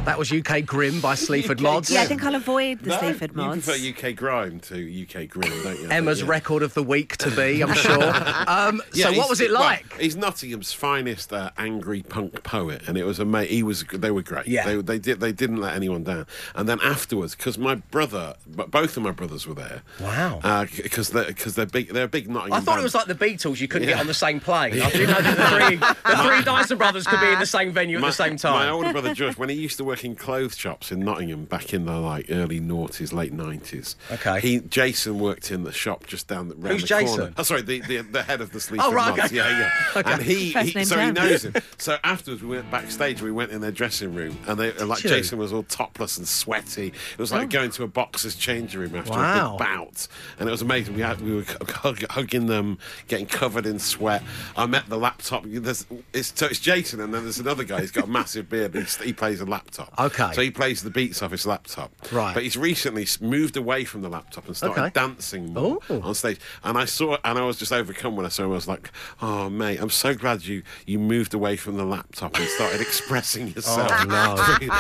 that 0.07 0.19
was 0.19 0.33
UK 0.33 0.64
Grim 0.64 1.00
by 1.00 1.14
Sleaford 1.26 1.61
Mods. 1.61 1.90
Yeah, 1.90 2.02
I 2.02 2.07
think 2.07 2.25
I'll 2.25 2.35
avoid 2.35 2.80
the 2.80 2.90
No, 2.90 2.99
Sleaford 2.99 3.37
Mods. 3.37 3.69
You 3.69 3.73
mods. 3.73 3.95
prefer 3.95 4.09
UK 4.11 4.16
Grime 4.16 4.59
to 4.61 5.02
UK 5.02 5.28
Grim, 5.28 5.52
don't 5.62 5.78
you? 5.78 5.88
Emma's 5.88 6.21
Yeah. 6.23 6.28
record 6.28 6.62
of 6.62 6.75
the 6.75 6.83
week 6.83 7.16
to 7.19 7.30
be, 7.30 7.62
I'm 7.62 7.75
sure. 7.75 8.00
Um, 8.50 8.83
Yeah, 8.95 9.11
so, 9.11 9.19
what 9.19 9.28
was 9.28 9.40
it 9.40 9.50
well, 9.50 9.61
like? 9.61 9.99
he's 10.00 10.16
Nottingham's 10.16 10.73
finest 10.73 11.33
uh, 11.33 11.50
angry 11.59 12.02
punk 12.02 12.42
poet, 12.42 12.83
and 12.88 12.97
it 12.97 13.04
was 13.04 13.21
ama- 13.21 13.45
He 13.45 13.62
was. 13.62 13.85
They 13.92 14.11
were 14.11 14.23
great. 14.23 14.47
Yeah. 14.49 14.64
They, 14.64 14.76
they 14.83 14.99
did. 14.99 15.21
They 15.21 15.33
didn't 15.33 15.59
let 15.59 15.75
anyone 15.75 16.02
down. 16.02 16.26
And 16.54 16.69
then 16.69 16.80
afterwards, 16.83 17.37
because 17.37 17.59
my 17.59 17.76
brother, 17.76 18.35
both 18.47 18.97
of 18.97 19.02
my 19.02 19.11
brothers 19.12 19.47
were 19.47 19.54
there. 19.54 19.83
Wow. 20.00 20.66
Because 20.83 21.11
they're 21.11 21.26
because 21.26 21.54
they're 21.54 21.66
big. 21.66 21.92
They're 21.92 22.04
a 22.04 22.09
big 22.09 22.28
Nottingham. 22.28 22.54
I 22.54 22.61
thought 22.61 22.78
it 22.78 22.83
was 22.83 22.95
like 22.95 23.07
the 23.07 23.14
Beatles. 23.14 23.61
You 23.61 23.69
couldn't 23.69 23.87
Yeah. 23.88 23.95
get 23.97 24.00
on 24.00 24.07
the 24.07 24.14
same 24.14 24.40
plane. 24.40 24.80
I 24.80 24.90
didn't 24.90 25.11
know 25.11 25.21
the 25.23 25.66
three, 25.66 25.76
the 25.76 26.23
three 26.23 26.42
Dyson 26.42 26.78
brothers 26.78 27.07
could 27.07 27.21
be 27.21 27.28
in 27.33 27.38
the 27.38 27.47
same 27.47 27.73
venue 27.73 27.97
at 27.99 28.00
my, 28.02 28.09
the 28.09 28.12
same 28.14 28.37
time. 28.37 28.52
My 28.54 28.69
older 28.71 28.92
brother 28.92 29.14
George, 29.14 29.37
when 29.37 29.49
he 29.50 29.57
used 29.57 29.76
to 29.78 29.85
work 29.90 30.04
in 30.04 30.14
clothes 30.14 30.56
shops 30.56 30.92
in 30.92 31.00
Nottingham 31.00 31.47
back 31.47 31.75
in 31.75 31.85
the 31.85 31.99
like 31.99 32.26
early 32.30 32.61
noughties, 32.61 33.12
late 33.12 33.32
nineties. 33.32 33.97
Okay. 34.11 34.40
He 34.40 34.61
Jason 34.61 35.18
worked 35.18 35.50
in 35.50 35.64
the 35.64 35.73
shop 35.73 36.06
just 36.06 36.28
down 36.28 36.49
the 36.49 36.54
round 36.54 36.80
Who's 36.80 36.82
the 36.82 36.94
corner. 36.94 37.06
Jason? 37.06 37.35
Oh, 37.37 37.42
sorry, 37.42 37.62
the, 37.62 37.80
the 37.80 38.02
the 38.02 38.23
head 38.23 38.40
of 38.40 38.52
the 38.52 38.61
Sleaford 38.61 38.92
Oh, 38.92 38.94
right, 38.94 39.18
okay. 39.18 39.35
Yeah, 39.35 39.70
yeah. 39.94 40.02
And 40.11 40.23
he, 40.23 40.52
First 40.52 40.68
he 40.68 40.75
name 40.75 40.85
so 40.85 40.99
he 40.99 41.11
knows 41.11 41.44
him. 41.44 41.54
So 41.78 41.99
afterwards, 42.04 42.42
we 42.42 42.56
went 42.56 42.70
backstage. 42.70 43.23
We 43.23 43.32
went 43.32 43.52
in 43.52 43.61
their 43.61 43.70
dressing 43.73 44.14
room, 44.14 44.38
and 44.47 44.59
they 44.59 44.73
like 44.73 45.02
Did 45.02 45.11
you? 45.11 45.16
Jason 45.16 45.38
was 45.38 45.52
all 45.52 45.62
topless 45.64 46.18
and 46.18 46.28
sweaty. 46.28 46.88
It 46.88 47.18
was 47.18 47.32
like 47.32 47.44
oh. 47.44 47.47
going 47.47 47.70
to 47.73 47.85
a 47.85 47.88
boxer's 47.88 48.37
changing 48.37 48.80
room 48.80 48.94
after 48.94 49.12
a 49.12 49.16
big 49.16 49.59
bout, 49.59 50.06
and 50.38 50.49
it 50.49 50.52
was 50.52 50.62
amazing. 50.62 50.94
We 50.94 51.02
had 51.02 51.20
we 51.20 51.35
were 51.35 51.44
hug, 51.68 52.04
hugging 52.11 52.47
them, 52.47 52.78
getting 53.09 53.26
covered 53.26 53.66
in 53.66 53.78
sweat. 53.78 54.23
I 54.56 54.66
met 54.66 54.88
the 54.88 54.99
laptop. 54.99 55.44
There's, 55.47 55.87
it's, 56.12 56.32
so 56.37 56.47
it's 56.47 56.61
Jason, 56.61 57.00
and 57.00 57.12
then 57.12 57.25
there's 57.25 57.38
another 57.38 57.64
guy. 57.64 57.80
He's 57.80 57.90
got 57.90 58.04
a 58.04 58.11
massive 58.11 58.49
beard. 58.49 58.75
He, 58.75 59.04
he 59.04 59.12
plays 59.12 59.40
a 59.40 59.47
laptop. 59.47 59.79
Okay. 59.99 60.32
So 60.32 60.42
he 60.42 60.50
plays 60.50 60.82
the 60.82 60.90
beats 60.90 61.22
off 61.22 61.30
his 61.30 61.46
laptop. 61.46 61.90
Right. 62.12 62.34
But 62.34 62.42
he's 62.42 62.56
recently 62.56 63.06
moved 63.20 63.56
away 63.56 63.84
from 63.84 64.02
the 64.02 64.08
laptop 64.08 64.46
and 64.46 64.56
started 64.56 64.80
Okay. 64.80 64.90
dancing 64.94 65.52
more 65.52 65.78
Ooh. 65.90 66.00
on 66.02 66.14
stage. 66.14 66.38
And 66.64 66.76
I 66.78 66.84
saw, 66.84 67.16
and 67.25 67.38
I 67.38 67.42
was 67.42 67.56
just 67.56 67.72
overcome 67.72 68.16
when 68.16 68.26
I 68.26 68.28
saw 68.28 68.44
him. 68.44 68.52
I 68.52 68.54
was 68.54 68.68
like, 68.68 68.90
"Oh, 69.22 69.49
mate, 69.50 69.78
I'm 69.80 69.90
so 69.90 70.14
glad 70.14 70.44
you 70.44 70.62
you 70.87 70.99
moved 70.99 71.34
away 71.34 71.56
from 71.56 71.76
the 71.76 71.84
laptop 71.84 72.37
and 72.38 72.46
started 72.49 72.80
expressing 72.80 73.44
oh, 73.49 73.54
yourself." 73.56 73.90
Oh, 74.00 74.04
no. 74.04 74.34
Really- 74.54 74.70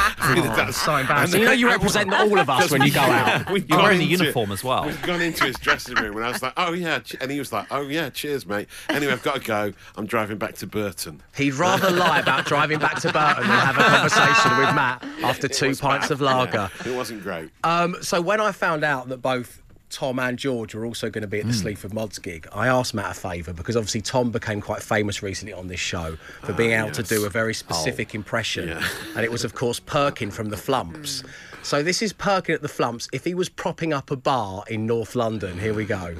really, 0.40 0.48
that's- 0.56 0.76
so 0.76 0.96
embarrassing. 0.96 1.34
and 1.34 1.40
You 1.42 1.46
know 1.46 1.52
you 1.52 1.68
represent 1.68 2.12
all 2.12 2.38
of 2.38 2.48
us 2.50 2.70
when 2.70 2.82
you 2.82 2.92
go 2.92 3.00
out. 3.00 3.50
We've 3.50 3.68
You're 3.68 3.78
wearing 3.82 3.98
the 3.98 4.12
into- 4.12 4.24
uniform 4.24 4.52
as 4.52 4.62
well. 4.64 4.86
We've 4.86 5.02
gone 5.02 5.20
into 5.20 5.44
his 5.44 5.56
dressing 5.56 5.94
room, 5.96 6.16
and 6.16 6.24
I 6.24 6.30
was 6.30 6.42
like, 6.42 6.52
"Oh 6.56 6.72
yeah," 6.72 7.00
and 7.20 7.30
he 7.30 7.38
was 7.38 7.52
like, 7.52 7.66
"Oh 7.70 7.82
yeah, 7.88 8.10
cheers, 8.10 8.46
mate." 8.46 8.68
Anyway, 8.88 9.12
I've 9.12 9.22
got 9.22 9.36
to 9.36 9.40
go. 9.40 9.72
I'm 9.96 10.06
driving 10.06 10.38
back 10.38 10.54
to 10.56 10.66
Burton. 10.66 11.22
He'd 11.36 11.54
rather 11.54 11.90
lie 11.90 12.18
about 12.20 12.44
driving 12.46 12.78
back 12.78 12.96
to 13.00 13.12
Burton 13.12 13.46
than 13.46 13.58
have 13.58 13.78
a 13.78 13.82
conversation 13.82 14.56
with 14.58 14.74
Matt 14.74 14.89
after 15.22 15.48
two 15.48 15.74
pints 15.74 16.08
bad. 16.08 16.10
of 16.10 16.20
lager. 16.20 16.70
It 16.84 16.94
wasn't 16.94 17.22
great. 17.22 17.50
Um, 17.64 17.96
so 18.02 18.20
when 18.20 18.40
I 18.40 18.52
found 18.52 18.84
out 18.84 19.08
that 19.08 19.18
both 19.18 19.62
Tom 19.90 20.18
and 20.18 20.38
George 20.38 20.74
were 20.74 20.86
also 20.86 21.10
going 21.10 21.22
to 21.22 21.28
be 21.28 21.40
at 21.40 21.46
the 21.46 21.52
Hmm. 21.52 21.58
Sleaford 21.58 21.92
Mods 21.92 22.18
gig, 22.18 22.46
I 22.52 22.68
asked 22.68 22.94
Matt 22.94 23.10
a 23.16 23.20
favour 23.20 23.52
because 23.52 23.76
obviously 23.76 24.00
Tom 24.00 24.30
became 24.30 24.60
quite 24.60 24.82
famous 24.82 25.22
recently 25.22 25.52
on 25.52 25.66
this 25.68 25.80
show 25.80 26.16
for 26.42 26.52
being 26.52 26.72
able 26.72 26.90
to 26.92 27.00
Ah, 27.02 27.04
yes. 27.04 27.12
Oh. 27.12 27.16
do 27.16 27.24
a 27.26 27.30
very 27.30 27.54
specific 27.54 28.14
impression. 28.14 28.68
Yeah. 28.68 28.82
And 29.16 29.24
it 29.24 29.30
was, 29.32 29.44
of 29.44 29.54
course, 29.54 29.80
Perkin 29.80 30.30
from 30.30 30.50
the 30.50 30.56
Flumps. 30.56 31.22
So 31.62 31.82
this 31.82 32.00
is 32.00 32.14
Perkin 32.14 32.54
at 32.54 32.62
the 32.62 32.68
Flumps. 32.68 33.06
If 33.12 33.24
he 33.24 33.34
was 33.34 33.50
propping 33.50 33.92
up 33.92 34.10
a 34.10 34.16
bar 34.16 34.64
in 34.70 34.86
North 34.86 35.14
London, 35.14 35.58
here 35.58 35.74
we 35.74 35.84
go. 35.84 36.14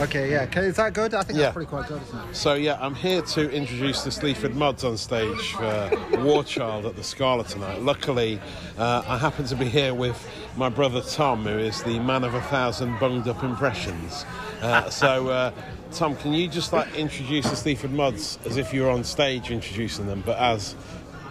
Okay, 0.00 0.32
yeah. 0.32 0.42
Okay, 0.44 0.62
is 0.66 0.76
that 0.76 0.94
good? 0.94 1.14
I 1.14 1.22
think 1.22 1.38
Yeah. 1.38 1.44
that's 1.44 1.54
pretty 1.54 1.68
quite 1.68 1.86
good, 1.86 2.02
isn't 2.02 2.30
it? 2.30 2.34
So 2.36 2.54
yeah, 2.54 2.76
I'm 2.80 2.96
here 2.96 3.22
to 3.22 3.50
introduce 3.52 4.02
the 4.02 4.10
Sleaford 4.10 4.56
Mods 4.56 4.82
on 4.82 4.96
stage 4.96 5.52
for 5.52 5.90
War 6.18 6.42
Child 6.42 6.86
at 6.86 6.96
the 6.96 7.04
Scala 7.04 7.44
tonight. 7.44 7.82
Luckily, 7.82 8.40
uh, 8.78 9.02
I 9.06 9.16
happen 9.18 9.44
to 9.46 9.54
be 9.54 9.66
here 9.66 9.94
with 9.94 10.18
my 10.56 10.68
brother 10.68 11.02
Tom, 11.02 11.44
who 11.44 11.58
is 11.58 11.82
the 11.84 12.00
man 12.00 12.24
of 12.24 12.34
a 12.34 12.40
thousand 12.42 12.98
bunged 13.10 13.28
up 13.28 13.42
impressions. 13.42 14.24
Uh, 14.62 14.88
so. 14.88 15.28
Uh, 15.28 15.52
Tom, 15.92 16.14
can 16.14 16.32
you 16.32 16.46
just 16.46 16.72
like 16.72 16.94
introduce 16.94 17.50
the 17.50 17.56
Sleaford 17.56 17.90
Mods 17.90 18.38
as 18.44 18.56
if 18.56 18.72
you 18.72 18.82
were 18.82 18.90
on 18.90 19.02
stage 19.02 19.50
introducing 19.50 20.06
them, 20.06 20.22
but 20.24 20.38
as 20.38 20.76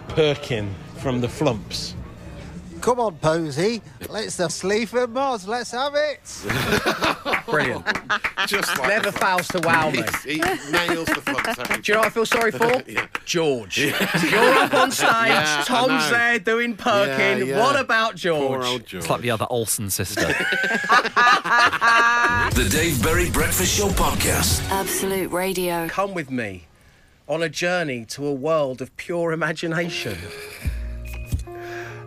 Perkin 0.08 0.74
from 0.98 1.22
the 1.22 1.28
Flumps? 1.28 1.94
Come 2.80 2.98
on, 3.00 3.16
Posie. 3.18 3.82
Let's 4.08 4.36
the 4.36 4.48
Sleaford 4.48 5.10
Mods. 5.10 5.46
Let's 5.46 5.70
have 5.72 5.94
it. 5.94 6.20
Brilliant. 7.46 7.84
Just 8.46 8.78
like 8.78 8.88
Never 8.88 9.12
fails 9.12 9.48
to 9.48 9.60
wow 9.60 9.90
me. 9.90 10.02
he 10.24 10.38
nails 10.38 11.06
the 11.08 11.20
Flumps. 11.20 11.56
Do 11.82 11.92
you 11.92 11.94
know 11.94 12.00
what 12.00 12.06
I 12.06 12.10
feel 12.10 12.26
sorry 12.26 12.50
for? 12.52 12.70
Yeah. 12.90 13.06
George. 13.24 13.78
You're 13.78 13.94
up 14.54 14.74
on 14.74 14.90
stage, 14.90 15.08
Yeah, 15.08 15.62
Tom's 15.66 16.10
there 16.10 16.38
doing 16.38 16.74
Perkin. 16.76 17.38
Yeah, 17.38 17.44
yeah. 17.54 17.60
What 17.60 17.78
about 17.78 18.16
George? 18.16 18.62
Poor 18.62 18.64
old 18.64 18.86
George. 18.86 19.02
It's 19.02 19.10
like 19.10 19.20
the 19.20 19.30
other 19.30 19.46
Olsen 19.50 19.90
sister. 19.90 20.26
The 22.54 22.68
Dave 22.70 23.02
Berry 23.02 23.30
Breakfast 23.30 23.76
Show 23.78 23.88
Podcast. 23.88 24.68
Absolute 24.70 25.30
Radio. 25.30 25.86
Come 25.88 26.14
with 26.14 26.30
me 26.30 26.66
on 27.28 27.42
a 27.42 27.48
journey 27.48 28.04
to 28.06 28.26
a 28.26 28.32
world 28.32 28.80
of 28.82 28.96
pure 28.96 29.30
imagination. 29.32 30.16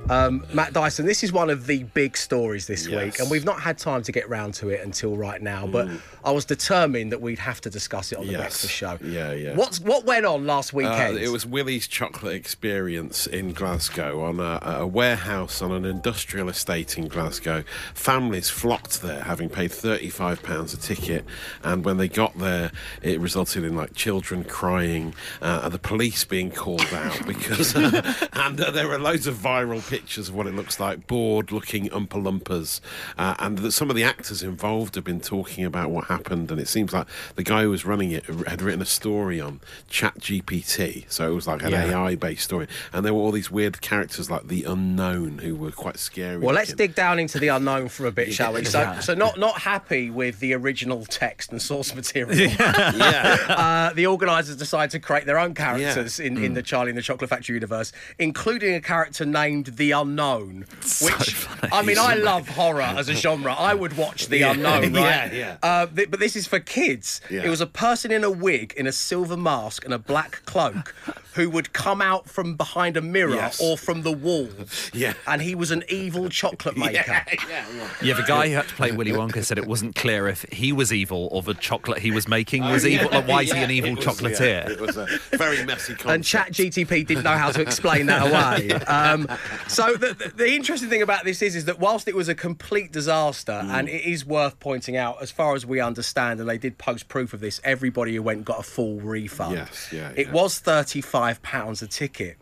Um, 0.09 0.45
Matt 0.53 0.73
Dyson, 0.73 1.05
this 1.05 1.23
is 1.23 1.31
one 1.31 1.49
of 1.49 1.65
the 1.65 1.83
big 1.83 2.17
stories 2.17 2.67
this 2.67 2.87
week, 2.87 3.19
and 3.19 3.29
we've 3.31 3.45
not 3.45 3.59
had 3.61 3.77
time 3.77 4.03
to 4.03 4.11
get 4.11 4.27
round 4.29 4.53
to 4.55 4.69
it 4.69 4.81
until 4.83 5.15
right 5.15 5.41
now. 5.41 5.65
But 5.65 5.87
I 6.25 6.31
was 6.31 6.43
determined 6.45 7.11
that 7.13 7.21
we'd 7.21 7.39
have 7.39 7.61
to 7.61 7.69
discuss 7.69 8.11
it 8.11 8.17
on 8.17 8.25
the 8.27 8.33
Yes. 8.33 8.41
breakfast 8.41 8.71
show. 8.73 8.97
Yeah, 9.01 9.31
yeah. 9.33 9.55
What's 9.55 9.79
what 9.79 10.05
went 10.05 10.25
on 10.25 10.45
last 10.45 10.73
Uh, 10.73 10.77
weekend? 10.77 11.17
it 11.19 11.29
was 11.29 11.45
Willie's 11.45 11.87
Chocolate 11.87 12.35
Experience 12.35 13.27
in 13.27 13.53
Glasgow 13.53 14.21
on 14.23 14.39
a, 14.39 14.59
a 14.81 14.87
warehouse 14.87 15.61
on 15.61 15.71
an 15.71 15.85
industrial 15.85 16.49
estate 16.49 16.97
in 16.97 17.07
Glasgow. 17.07 17.63
Families 17.93 18.49
flocked 18.49 19.01
there, 19.01 19.23
having 19.23 19.49
paid 19.49 19.71
£35 19.71 20.73
a 20.73 20.77
ticket, 20.77 21.23
and 21.63 21.85
when 21.85 21.97
they 21.97 22.09
got 22.09 22.37
there, 22.37 22.71
it 23.01 23.19
resulted 23.19 23.63
in 23.63 23.75
like 23.75 23.93
children 23.93 24.43
crying, 24.43 25.13
uh, 25.41 25.61
and 25.63 25.73
the 25.73 25.79
police 25.79 26.25
being 26.25 26.51
called 26.51 26.85
out 26.93 27.25
because, 27.25 27.73
and 28.33 28.59
uh, 28.59 28.69
there 28.71 28.87
were 28.87 28.99
loads 28.99 29.27
of 29.27 29.35
viral 29.35 29.81
pictures 29.93 30.29
of 30.29 30.33
what 30.35 30.47
it 30.47 30.55
looks 30.55 30.79
like 30.79 31.05
bored-looking 31.05 31.87
Oompa 31.89 32.17
Loompas, 32.19 32.79
uh, 33.15 33.35
and 33.37 33.59
that 33.59 33.71
some 33.73 33.91
of 33.91 33.95
the 33.95 34.03
actors 34.03 34.41
involved 34.41 34.95
have 34.95 35.03
been 35.03 35.19
talking 35.21 35.63
about 35.63 35.91
what 35.91 36.05
happened, 36.05 36.49
and 36.49 36.59
it 36.59 36.67
seems 36.67 36.91
like 36.93 37.05
the 37.35 37.43
guy 37.43 37.61
who 37.61 37.69
was 37.69 37.85
running 37.85 38.09
it 38.11 38.25
had 38.47 38.59
written 38.63 38.81
a 38.81 38.85
story 38.85 39.39
on 39.39 39.59
ChatGPT, 39.91 41.05
so 41.11 41.31
it 41.31 41.35
was 41.35 41.45
like 41.47 41.61
an 41.63 41.71
Yeah. 41.71 41.85
AI-based 41.91 42.43
story, 42.43 42.67
and 42.91 43.05
there 43.05 43.13
were 43.13 43.19
all 43.21 43.31
these 43.31 43.51
weird 43.51 43.81
characters 43.81 44.31
like 44.31 44.47
the 44.47 44.63
unknown 44.63 45.37
who 45.39 45.55
were 45.55 45.71
quite 45.71 45.99
scary. 45.99 46.37
Well, 46.37 46.55
let's 46.55 46.73
dig 46.73 46.95
down 46.95 47.19
into 47.19 47.37
the 47.37 47.49
unknown 47.49 47.89
for 47.89 48.07
a 48.07 48.11
bit, 48.11 48.33
shall 48.37 48.53
we? 48.53 48.63
So, 48.65 48.79
Yeah. 48.79 48.99
so 48.99 49.13
not 49.13 49.37
not 49.37 49.59
happy 49.61 50.09
with 50.09 50.39
the 50.39 50.53
original 50.55 51.05
text 51.05 51.51
and 51.51 51.61
source 51.61 51.93
material. 51.93 52.33
Yeah. 52.63 53.37
uh, 53.89 53.93
the 53.93 54.07
organisers 54.07 54.55
decided 54.55 54.91
to 54.91 54.99
create 54.99 55.25
their 55.25 55.37
own 55.39 55.53
characters 55.53 56.19
in, 56.19 56.33
Mm. 56.37 56.43
in 56.45 56.53
the 56.53 56.63
Charlie 56.63 56.89
and 56.89 56.97
the 56.97 57.01
Chocolate 57.03 57.29
Factory 57.29 57.53
universe, 57.55 57.91
including 58.17 58.73
a 58.73 58.81
character 58.81 59.25
named 59.25 59.65
the 59.77 59.82
Unknown. 59.91 60.65
Which 61.01 61.47
I 61.71 61.81
mean, 61.81 61.97
I 61.99 62.15
love 62.15 62.47
horror 62.47 62.81
as 62.81 63.09
a 63.09 63.13
genre. 63.15 63.53
I 63.53 63.73
would 63.73 63.95
watch 63.97 64.27
the 64.27 64.37
Yeah. 64.39 64.51
Unknown, 64.51 64.93
right? 64.93 65.31
Yeah, 65.33 65.33
yeah. 65.33 65.57
Uh, 65.63 65.85
th- 65.87 66.09
but 66.11 66.19
this 66.19 66.35
is 66.35 66.47
for 66.47 66.59
kids. 66.59 67.21
Yeah. 67.29 67.43
It 67.43 67.49
was 67.49 67.61
a 67.61 67.67
person 67.67 68.11
in 68.11 68.23
a 68.23 68.31
wig, 68.31 68.73
in 68.77 68.87
a 68.87 68.91
silver 68.91 69.37
mask, 69.37 69.85
and 69.85 69.93
a 69.93 69.99
black 69.99 70.41
cloak. 70.45 70.95
Who 71.35 71.49
would 71.49 71.73
come 71.73 72.01
out 72.01 72.29
from 72.29 72.55
behind 72.55 72.95
a 72.97 73.01
mirror 73.01 73.35
Yes. 73.35 73.59
or 73.61 73.77
from 73.77 74.03
the 74.03 74.11
wall. 74.11 74.49
Yeah. 74.93 75.13
And 75.27 75.41
he 75.41 75.55
was 75.55 75.71
an 75.71 75.83
evil 75.89 76.29
chocolate 76.29 76.77
maker. 76.85 77.03
Yeah, 77.07 77.23
yeah, 77.49 77.65
yeah. 77.75 77.87
yeah, 78.01 78.13
the 78.15 78.23
guy 78.23 78.49
who 78.49 78.55
had 78.55 78.67
to 78.67 78.73
play 78.75 78.91
Willy 78.91 79.11
Wonka 79.11 79.43
said 79.43 79.57
it 79.57 79.65
wasn't 79.67 79.95
clear 79.95 80.27
if 80.27 80.43
he 80.51 80.71
was 80.71 80.91
evil 80.93 81.27
or 81.31 81.41
the 81.41 81.53
chocolate 81.53 81.99
he 81.99 82.11
was 82.11 82.27
making 82.27 82.63
was 82.63 82.85
evil. 82.85 83.09
Like, 83.11 83.27
why 83.27 83.41
is 83.43 83.51
he 83.51 83.59
an 83.59 83.71
evil 83.71 83.91
it 83.91 84.05
was- 84.05 84.05
chocolatier? 84.05 84.39
yeah, 84.41 84.69
it 84.69 84.79
was 84.79 84.97
a 84.97 85.07
very 85.33 85.63
messy 85.65 85.93
concept. 85.93 86.09
and 86.09 86.23
Chat 86.23 86.51
GTP 86.51 87.05
didn't 87.07 87.23
know 87.23 87.37
how 87.37 87.51
to 87.51 87.61
explain 87.61 88.05
that 88.07 88.27
away. 88.27 88.71
Um, 88.85 89.27
so 89.67 89.93
the, 89.95 90.13
the, 90.13 90.31
the 90.35 90.53
interesting 90.53 90.89
thing 90.89 91.01
about 91.01 91.23
this 91.25 91.41
is, 91.41 91.55
is 91.55 91.65
that 91.65 91.79
whilst 91.79 92.07
it 92.07 92.15
was 92.15 92.27
a 92.29 92.35
complete 92.35 92.91
disaster, 92.91 93.53
Mm. 93.63 93.69
and 93.79 93.89
it 93.89 94.03
is 94.03 94.25
worth 94.25 94.59
pointing 94.59 94.95
out, 94.97 95.21
as 95.21 95.31
far 95.31 95.55
as 95.55 95.65
we 95.65 95.79
understand, 95.79 96.39
and 96.39 96.49
they 96.49 96.57
did 96.57 96.77
post 96.77 97.07
proof 97.07 97.33
of 97.33 97.39
this, 97.39 97.61
everybody 97.63 98.15
who 98.15 98.21
went 98.21 98.43
got 98.45 98.59
a 98.59 98.63
full 98.63 98.99
refund. 98.99 99.55
Yes, 99.55 99.89
yeah, 99.91 100.11
It 100.15 100.27
yeah. 100.27 100.33
was 100.33 100.59
thirty-five 100.59 101.22
pounds 101.41 101.81
a 101.81 101.87
ticket. 101.87 102.37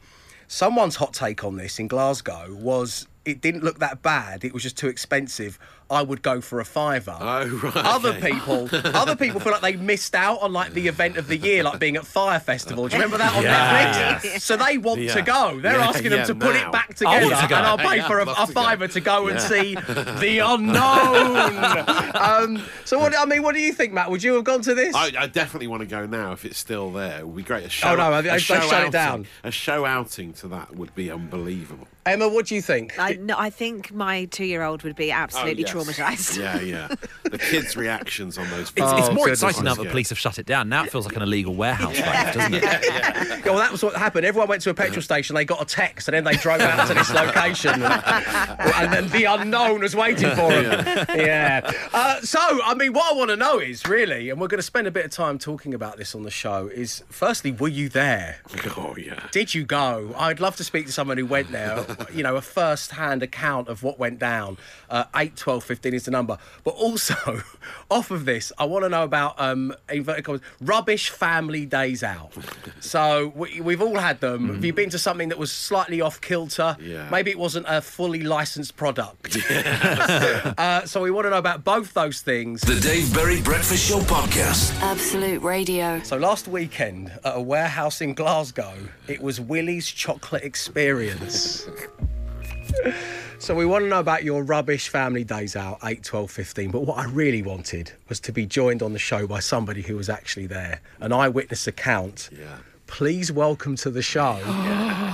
Someone's 0.47 0.95
hot 0.95 1.13
take 1.13 1.43
on 1.43 1.55
this 1.57 1.79
in 1.79 1.87
Glasgow 1.87 2.53
was 2.55 3.07
it 3.23 3.41
didn't 3.41 3.63
look 3.63 3.79
that 3.79 4.01
bad. 4.01 4.43
It 4.43 4.53
was 4.53 4.63
just 4.63 4.77
too 4.77 4.87
expensive. 4.87 5.59
I 5.91 6.01
would 6.01 6.21
go 6.21 6.39
for 6.41 6.59
a 6.61 6.65
fiver. 6.65 7.15
Oh, 7.19 7.47
right, 7.63 7.75
Other 7.75 8.09
okay. 8.09 8.31
people, 8.31 8.69
other 8.71 9.15
people 9.15 9.39
feel 9.39 9.51
like 9.51 9.61
they 9.61 9.75
missed 9.75 10.15
out 10.15 10.41
on 10.41 10.53
like 10.53 10.73
the 10.73 10.87
event 10.87 11.17
of 11.17 11.27
the 11.27 11.37
year, 11.37 11.63
like 11.63 11.79
being 11.79 11.97
at 11.97 12.05
Fyre 12.05 12.39
Festival. 12.39 12.87
Do 12.87 12.95
you 12.95 13.01
remember 13.03 13.17
that 13.17 13.35
on 13.35 13.43
Yeah. 13.43 14.19
Netflix? 14.19 14.41
So 14.41 14.55
they 14.57 14.77
want 14.77 15.01
Yeah. 15.01 15.13
to 15.15 15.21
go. 15.21 15.59
They're 15.59 15.79
asking 15.79 16.11
them 16.11 16.25
to 16.27 16.33
put 16.35 16.55
it 16.55 16.71
back 16.71 16.95
together, 16.95 17.29
to 17.29 17.43
and 17.43 17.53
I'll 17.53 17.77
pay 17.77 18.01
for 18.01 18.19
a, 18.19 18.23
a 18.23 18.25
to 18.25 18.33
go. 18.33 18.45
fiver 18.53 18.87
to 18.87 18.99
go 19.01 19.27
and 19.27 19.39
see 19.41 19.75
the 19.75 20.39
unknown. 20.43 22.15
um, 22.15 22.63
so 22.85 22.97
what? 22.99 23.17
I 23.17 23.25
mean, 23.25 23.43
what 23.43 23.53
do 23.55 23.61
you 23.61 23.73
think, 23.73 23.93
Matt? 23.93 24.09
Would 24.09 24.23
you 24.23 24.33
have 24.35 24.43
gone 24.43 24.61
to 24.61 24.73
this? 24.73 24.95
I, 24.95 25.11
I 25.17 25.27
definitely 25.27 25.67
want 25.67 25.81
to 25.81 25.87
go 25.87 26.05
now 26.05 26.31
if 26.31 26.45
it's 26.45 26.57
still 26.57 26.91
there. 26.91 27.19
It 27.19 27.27
would 27.27 27.35
be 27.35 27.43
great. 27.43 27.65
A 27.65 27.69
show, 27.69 27.89
Oh, 27.89 27.95
no, 27.95 28.13
a 28.19 28.39
show 28.39 28.55
shut 28.55 28.63
it 28.65 28.73
outing- 28.73 28.91
down. 28.91 29.27
A 29.43 29.51
show 29.51 29.85
outing 29.85 30.33
to 30.33 30.47
that 30.49 30.75
would 30.75 30.95
be 30.95 31.11
unbelievable. 31.11 31.87
Emma, 32.05 32.27
what 32.27 32.47
do 32.47 32.55
you 32.55 32.61
think? 32.61 32.97
I, 32.97 33.13
no, 33.13 33.35
I 33.37 33.49
think 33.51 33.93
my 33.93 34.25
two-year-old 34.25 34.81
would 34.83 34.95
be 34.95 35.11
absolutely 35.11 35.65
Oh, 35.65 35.67
yes. 35.67 35.97
traumatised. 35.99 36.37
Yeah, 36.39 36.59
yeah. 36.59 36.95
The 37.23 37.37
kids' 37.37 37.77
reactions 37.77 38.37
on 38.39 38.49
those. 38.49 38.69
It's, 38.69 38.71
it's 38.71 38.81
Oh, 38.81 39.13
more 39.13 39.25
goodness 39.25 39.43
exciting 39.43 39.63
now 39.65 39.75
that 39.75 39.83
the 39.83 39.89
police 39.89 40.09
have 40.09 40.17
shut 40.17 40.39
it 40.39 40.45
down. 40.47 40.67
Now 40.69 40.83
it 40.83 40.91
feels 40.91 41.05
like 41.05 41.15
an 41.15 41.21
illegal 41.21 41.53
warehouse, 41.53 41.99
right, 42.01 42.33
doesn't 42.33 42.53
it? 42.55 42.63
Yeah, 43.41 43.41
well, 43.45 43.57
that 43.57 43.71
was 43.71 43.83
what 43.83 43.95
happened. 43.95 44.25
Everyone 44.25 44.47
went 44.49 44.61
to 44.63 44.69
a 44.69 44.73
petrol 44.73 45.01
station, 45.01 45.35
they 45.35 45.45
got 45.45 45.61
a 45.61 45.65
text, 45.65 46.07
and 46.07 46.15
then 46.15 46.23
they 46.23 46.33
drove 46.33 46.61
out 46.61 46.87
to 46.87 46.93
this 46.93 47.11
location, 47.13 47.81
and, 47.83 47.83
and 47.83 48.93
then 48.93 49.09
the 49.09 49.25
unknown 49.25 49.81
was 49.81 49.95
waiting 49.95 50.29
for 50.31 50.49
them. 50.51 51.05
Yeah. 51.15 51.71
Uh, 51.93 52.21
so, 52.21 52.39
I 52.39 52.73
mean, 52.75 52.93
what 52.93 53.11
I 53.13 53.17
want 53.17 53.29
to 53.29 53.35
know 53.35 53.59
is 53.59 53.85
really, 53.87 54.29
and 54.29 54.39
we're 54.39 54.47
going 54.47 54.59
to 54.59 54.63
spend 54.63 54.87
a 54.87 54.91
bit 54.91 55.05
of 55.05 55.11
time 55.11 55.37
talking 55.37 55.73
about 55.73 55.97
this 55.97 56.15
on 56.15 56.23
the 56.23 56.31
show, 56.31 56.67
is 56.67 57.03
firstly, 57.09 57.51
were 57.51 57.67
you 57.67 57.89
there? 57.89 58.37
Oh 58.77 58.95
yeah. 58.97 59.27
Did 59.31 59.53
you 59.53 59.63
go? 59.65 60.13
I'd 60.17 60.39
love 60.39 60.55
to 60.57 60.63
speak 60.63 60.85
to 60.87 60.91
someone 60.91 61.17
who 61.17 61.25
went 61.25 61.51
there. 61.51 61.85
You 62.13 62.23
know, 62.23 62.35
a 62.35 62.41
first-hand 62.41 63.23
account 63.23 63.67
of 63.67 63.83
what 63.83 63.97
went 63.97 64.19
down. 64.19 64.57
Uh, 64.89 65.05
8, 65.15 65.35
12, 65.35 65.63
15 65.63 65.93
is 65.93 66.05
the 66.05 66.11
number. 66.11 66.37
But 66.63 66.71
also, 66.71 67.41
off 67.89 68.11
of 68.11 68.25
this, 68.25 68.51
I 68.57 68.65
want 68.65 68.83
to 68.83 68.89
know 68.89 69.03
about 69.03 69.39
um, 69.39 69.73
inverted 69.89 70.25
commas, 70.25 70.41
rubbish 70.59 71.09
family 71.09 71.65
days 71.65 72.03
out. 72.03 72.31
So 72.79 73.31
we, 73.35 73.61
we've 73.61 73.81
all 73.81 73.97
had 73.97 74.19
them. 74.19 74.53
Have 74.53 74.65
you 74.65 74.73
been 74.73 74.89
to 74.89 74.99
something 74.99 75.29
that 75.29 75.37
was 75.37 75.51
slightly 75.51 76.01
off 76.01 76.19
kilter? 76.21 76.75
Yeah. 76.81 77.07
Maybe 77.09 77.31
it 77.31 77.39
wasn't 77.39 77.65
a 77.69 77.81
fully 77.81 78.21
licensed 78.23 78.75
product. 78.75 79.37
uh, 79.49 80.85
so 80.85 81.01
we 81.01 81.11
want 81.11 81.25
to 81.25 81.29
know 81.29 81.37
about 81.37 81.63
both 81.63 81.93
those 81.93 82.21
things. 82.21 82.61
The 82.61 82.79
Dave 82.79 83.13
Berry 83.13 83.41
Breakfast 83.41 83.87
Show 83.87 83.99
Podcast. 83.99 84.79
Absolute 84.81 85.41
Radio. 85.41 86.01
So 86.03 86.17
last 86.17 86.47
weekend 86.47 87.11
at 87.23 87.37
a 87.37 87.41
warehouse 87.41 88.01
in 88.01 88.13
Glasgow, 88.13 88.73
it 89.07 89.21
was 89.21 89.39
Willie's 89.39 89.87
Chocolate 89.87 90.43
Experience. 90.43 91.67
so 93.39 93.55
we 93.55 93.65
want 93.65 93.83
to 93.83 93.89
know 93.89 93.99
about 93.99 94.23
your 94.23 94.43
rubbish 94.43 94.89
family 94.89 95.23
days 95.23 95.55
out, 95.55 95.79
8, 95.83 96.03
12, 96.03 96.31
15. 96.31 96.71
But 96.71 96.81
what 96.81 96.97
I 96.97 97.05
really 97.05 97.41
wanted 97.41 97.91
was 98.09 98.19
to 98.21 98.31
be 98.31 98.45
joined 98.45 98.81
on 98.81 98.93
the 98.93 98.99
show 98.99 99.27
by 99.27 99.39
somebody 99.39 99.81
who 99.81 99.95
was 99.95 100.09
actually 100.09 100.47
there, 100.47 100.81
an 100.99 101.11
eyewitness 101.11 101.67
account. 101.67 102.29
Yeah. 102.31 102.57
Please 102.87 103.31
welcome 103.31 103.77
to 103.77 103.89
the 103.89 104.01
show, 104.01 104.37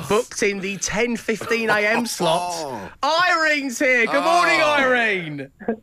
booked 0.10 0.42
in 0.42 0.60
the 0.62 0.78
10:15 0.78 1.70
a.m. 1.70 2.06
slot. 2.08 2.92
Oh. 3.04 3.22
Irene's 3.30 3.78
here. 3.78 4.08
Good 4.08 4.24
morning, 4.24 4.60
oh. 4.64 4.76
Irene. 4.80 5.52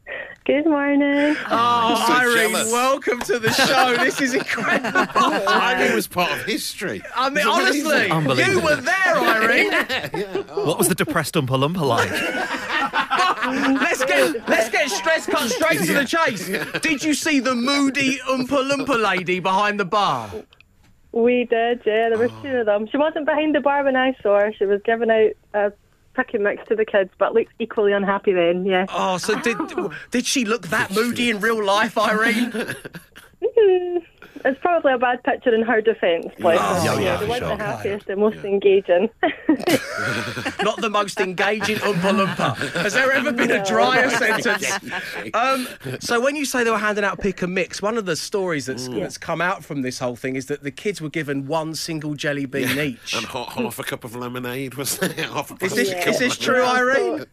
Good 0.44 0.66
morning. 0.66 1.37
Oh, 1.48 2.04
so 2.07 2.12
Irene, 2.12 2.50
jealous. 2.50 2.70
welcome 2.70 3.18
to 3.20 3.38
the 3.38 3.50
show. 3.50 3.96
This 3.96 4.20
is 4.20 4.35
incredible. 4.35 4.90
Irene 5.48 5.94
was 5.94 6.07
part 6.07 6.33
of 6.33 6.44
history. 6.44 7.00
I 7.16 7.30
mean, 7.30 7.46
honestly, 7.46 8.09
you 8.44 8.61
were 8.61 8.76
there, 8.76 9.16
Irene. 9.16 10.44
What 10.66 10.76
was 10.76 10.88
the 10.88 10.94
depressed 10.94 11.35
Oompa 11.35 11.57
Loompa 11.57 11.80
like? 11.80 12.11
let's 13.80 14.04
get 14.04 14.46
let's 14.46 14.68
get 14.68 14.90
stress 14.90 15.24
cut 15.24 15.48
straight 15.48 15.80
to 15.80 15.94
the 15.94 16.04
chase. 16.04 16.46
Did 16.83 17.02
you 17.02 17.14
see 17.14 17.40
the 17.40 17.54
moody 17.54 18.18
Oompa 18.28 18.70
Loompa 18.70 19.02
lady 19.02 19.40
behind 19.40 19.80
the 19.80 19.87
bar? 19.87 20.30
We 21.12 21.44
did, 21.44 21.80
yeah. 21.87 22.11
There 22.11 22.18
was 22.18 22.30
two 22.42 22.48
of 22.48 22.66
them. 22.66 22.87
She 22.88 22.98
wasn't 22.98 23.24
behind 23.24 23.54
the 23.54 23.61
bar 23.61 23.83
when 23.83 23.96
I 23.96 24.14
saw 24.22 24.40
her. 24.40 24.52
She 24.52 24.66
was 24.66 24.83
giving 24.85 25.11
out 25.11 25.30
a 25.54 25.72
pick 26.14 26.35
next 26.42 26.68
to 26.68 26.77
the 26.77 26.85
kids, 26.85 27.11
but 27.18 27.35
looked 27.35 27.53
equally 27.59 27.92
unhappy 27.92 28.33
then, 28.33 28.64
yeah. 28.64 28.87
Oh, 28.88 29.18
so 29.18 29.38
did 29.40 29.57
oh. 29.61 29.92
did 30.11 30.27
she 30.27 30.44
look 30.44 30.68
that 30.68 30.92
moody 30.92 31.31
in 31.31 31.40
real 31.40 31.62
life, 31.62 31.98
Irene? 31.98 32.53
It's 34.46 34.61
probably 34.61 34.92
a 34.92 34.98
bad 34.98 35.22
picture 35.24 35.54
in 35.54 35.62
her 35.62 35.80
defence. 35.80 36.26
Like, 36.38 36.59
yeah, 36.59 36.98
yeah, 37.00 37.18
She 37.18 37.24
for 37.24 37.28
wasn't 37.30 37.48
sure. 37.48 37.57
the 37.57 37.64
happiest 37.64 38.09
and 38.11 38.20
most 38.20 38.44
engaging. 38.44 39.09
Not 40.62 40.80
the 40.80 40.90
most 40.90 41.20
engaging 41.20 41.76
Oompa 41.76 42.12
Loompa. 42.26 42.57
Has 42.83 42.92
there 42.94 43.11
ever 43.12 43.33
been 43.33 43.50
a 43.50 43.64
drier 43.64 44.11
sentence? 44.44 44.66
Um, 45.33 45.66
so 46.00 46.20
when 46.20 46.37
you 46.37 46.44
say 46.44 46.62
they 46.64 46.70
were 46.70 46.78
handing 46.78 47.04
out 47.04 47.20
pick 47.20 47.40
and 47.42 47.54
mix, 47.54 47.80
one 47.80 47.96
of 47.96 48.07
the 48.07 48.16
stories 48.16 48.66
that's, 48.66 48.88
that's 48.88 49.16
come 49.18 49.40
out 49.40 49.64
from 49.64 49.83
this 49.83 49.98
whole 49.98 50.16
thing 50.16 50.37
is 50.37 50.46
that 50.46 50.62
the 50.62 50.70
kids 50.70 51.00
were 51.00 51.11
given 51.11 51.46
one 51.46 51.74
single 51.74 52.14
jelly 52.14 52.46
bean 52.46 52.78
each. 52.78 53.14
And 53.14 53.26
half, 53.26 53.52
half 53.54 53.78
a 53.78 53.83
cup 53.85 54.04
of 54.04 54.14
lemonade 54.14 54.74
was 54.74 54.98
there. 54.98 55.09
Half 55.11 55.50
a 55.52 55.64
Is 55.64 55.74
this, 55.74 55.90
plastic 55.90 56.09
is 56.12 56.18
this 56.18 56.37
true, 56.37 56.62
Irene? 56.62 57.24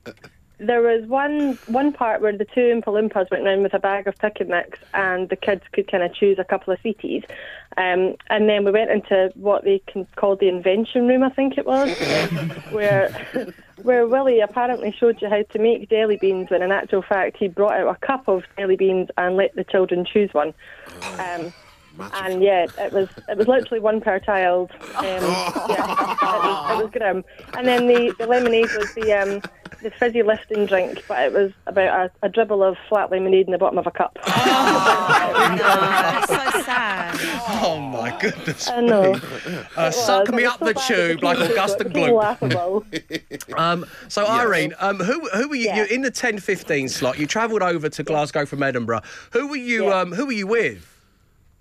There 0.62 0.84
was 0.84 1.08
one 1.08 1.58
one 1.65 1.91
part 1.91 2.21
where 2.21 2.38
the 2.38 2.45
two 2.45 2.80
Loompas 2.86 3.32
went 3.32 3.43
round 3.43 3.63
with 3.63 3.74
a 3.74 3.80
bag 3.80 4.06
of 4.06 4.15
pick 4.19 4.39
and 4.39 4.50
mix, 4.50 4.78
and 4.93 5.28
the 5.28 5.36
kids 5.36 5.63
could 5.71 5.89
kind 5.89 6.04
of 6.04 6.13
choose 6.13 6.38
a 6.38 6.43
couple 6.43 6.71
of 6.71 6.80
seaties. 6.82 7.24
Um, 7.78 8.15
and 8.30 8.47
then 8.47 8.63
we 8.63 8.71
went 8.71 8.91
into 8.91 9.32
what 9.34 9.63
they 9.63 9.82
can 9.88 10.06
call 10.17 10.36
the 10.36 10.50
invention 10.50 11.08
room, 11.08 11.24
I 11.24 11.30
think 11.30 11.58
it 11.58 11.65
was, 11.65 11.97
where 12.71 13.10
where 13.82 14.06
Willie 14.06 14.39
apparently 14.39 14.91
showed 14.91 15.19
you 15.19 15.30
how 15.30 15.41
to 15.41 15.60
make 15.60 15.89
jelly 15.89 16.17
beans. 16.17 16.52
When 16.52 16.62
in 16.62 16.71
actual 16.71 17.02
fact, 17.02 17.38
he 17.38 17.47
brought 17.47 17.74
out 17.74 17.95
a 17.95 18.06
cup 18.06 18.28
of 18.28 18.43
jelly 18.56 18.76
beans 18.76 19.10
and 19.17 19.38
let 19.38 19.56
the 19.56 19.63
children 19.63 20.06
choose 20.06 20.32
one. 20.32 20.54
Um, 21.17 21.52
Magical. 22.02 22.32
and 22.32 22.44
yeah, 22.44 22.66
it 22.80 22.94
was 22.94 23.10
it 23.30 23.38
was 23.38 23.48
literally 23.48 23.80
one 23.80 24.02
per 24.02 24.20
child. 24.20 24.72
Um, 24.96 25.04
yeah, 25.04 25.50
it 25.50 26.22
was, 26.22 26.80
it 26.80 26.84
was 26.84 26.90
grim. 26.92 27.24
And 27.58 27.68
then 27.68 27.88
the, 27.88 28.14
the 28.20 28.28
lemonade 28.28 28.70
was 28.78 28.94
the 28.94 29.14
um, 29.14 29.42
the 29.82 29.92
fizzy 29.92 30.22
lifting 30.24 30.66
drink, 30.66 31.04
but 31.08 31.20
it 31.24 31.34
was 31.34 31.52
about 31.68 32.12
a, 32.22 32.26
a 32.26 32.30
dribble 32.30 32.64
of 32.64 32.78
flat 32.90 33.10
lemonade 33.12 33.46
in 33.48 33.52
the 33.52 33.58
bottom 33.58 33.78
of 33.80 33.88
a 33.88 33.92
cup. 33.92 34.18
Oh, 34.24 36.26
so 36.28 36.62
sad. 36.62 37.18
Oh 37.64 37.80
my 37.80 38.18
goodness. 38.20 38.70
I 38.70 38.82
know. 38.82 39.20
Uh, 39.76 39.92
suck 39.92 40.28
was. 40.28 40.36
me 40.36 40.46
up 40.46 40.60
so 40.60 40.66
the 40.66 40.74
tube 40.74 41.24
like 41.24 41.38
became- 41.38 41.52
Augustus 41.52 41.82
it 41.82 41.88
became 41.94 42.10
Gloop. 42.10 42.20
laughable. 42.20 42.86
Um, 43.58 43.86
so 44.08 44.26
Irene, 44.26 44.74
um, 44.80 44.98
who 45.00 45.28
who 45.30 45.50
were 45.50 45.56
you? 45.56 45.66
Yeah. 45.66 45.78
You're 45.78 45.86
in 45.88 46.02
the 46.02 46.12
10-15 46.12 46.90
slot. 46.90 47.20
You 47.20 47.28
travelled 47.28 47.62
over 47.62 47.90
to 47.90 48.04
Glasgow 48.04 48.46
from 48.46 48.64
Edinburgh. 48.64 49.02
Who 49.32 49.48
were 49.48 49.56
you? 49.58 49.86
Yeah. 49.86 50.00
Um, 50.00 50.12
who 50.14 50.26
were 50.26 50.32
you 50.32 50.48
with? 50.48 50.90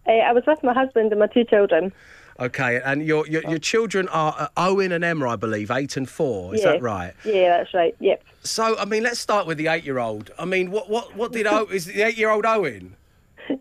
Uh, 0.07 0.13
I 0.13 0.33
was 0.33 0.45
with 0.47 0.63
my 0.63 0.73
husband 0.73 1.13
and 1.13 1.21
my 1.21 1.27
two 1.27 1.45
children. 1.45 1.93
Okay, 2.39 2.81
and 2.85 3.05
your 3.05 3.27
your, 3.27 3.43
your 3.49 3.59
children 3.59 4.09
are 4.09 4.35
uh, 4.39 4.49
Owen 4.57 4.93
and 4.93 5.05
Emma, 5.05 5.29
I 5.29 5.37
believe, 5.37 5.71
eight 5.71 5.97
and 5.99 6.09
four. 6.09 6.55
Is 6.55 6.63
yeah. 6.63 6.73
that 6.73 6.83
right? 6.83 7.13
Yeah, 7.25 7.59
that's 7.59 7.75
right. 7.75 7.95
Yep. 8.01 8.25
So, 8.43 8.79
I 8.79 8.87
mean, 8.87 9.03
let's 9.03 9.21
start 9.21 9.47
with 9.47 9.59
the 9.59 9.67
eight-year-old. 9.67 10.31
I 10.39 10.47
mean, 10.47 10.71
what 10.71 10.89
what 10.89 11.15
what 11.15 11.33
did 11.33 11.47
o- 11.55 11.67
is 11.67 11.85
the 11.85 12.01
eight-year-old 12.03 12.47
Owen? 12.47 12.97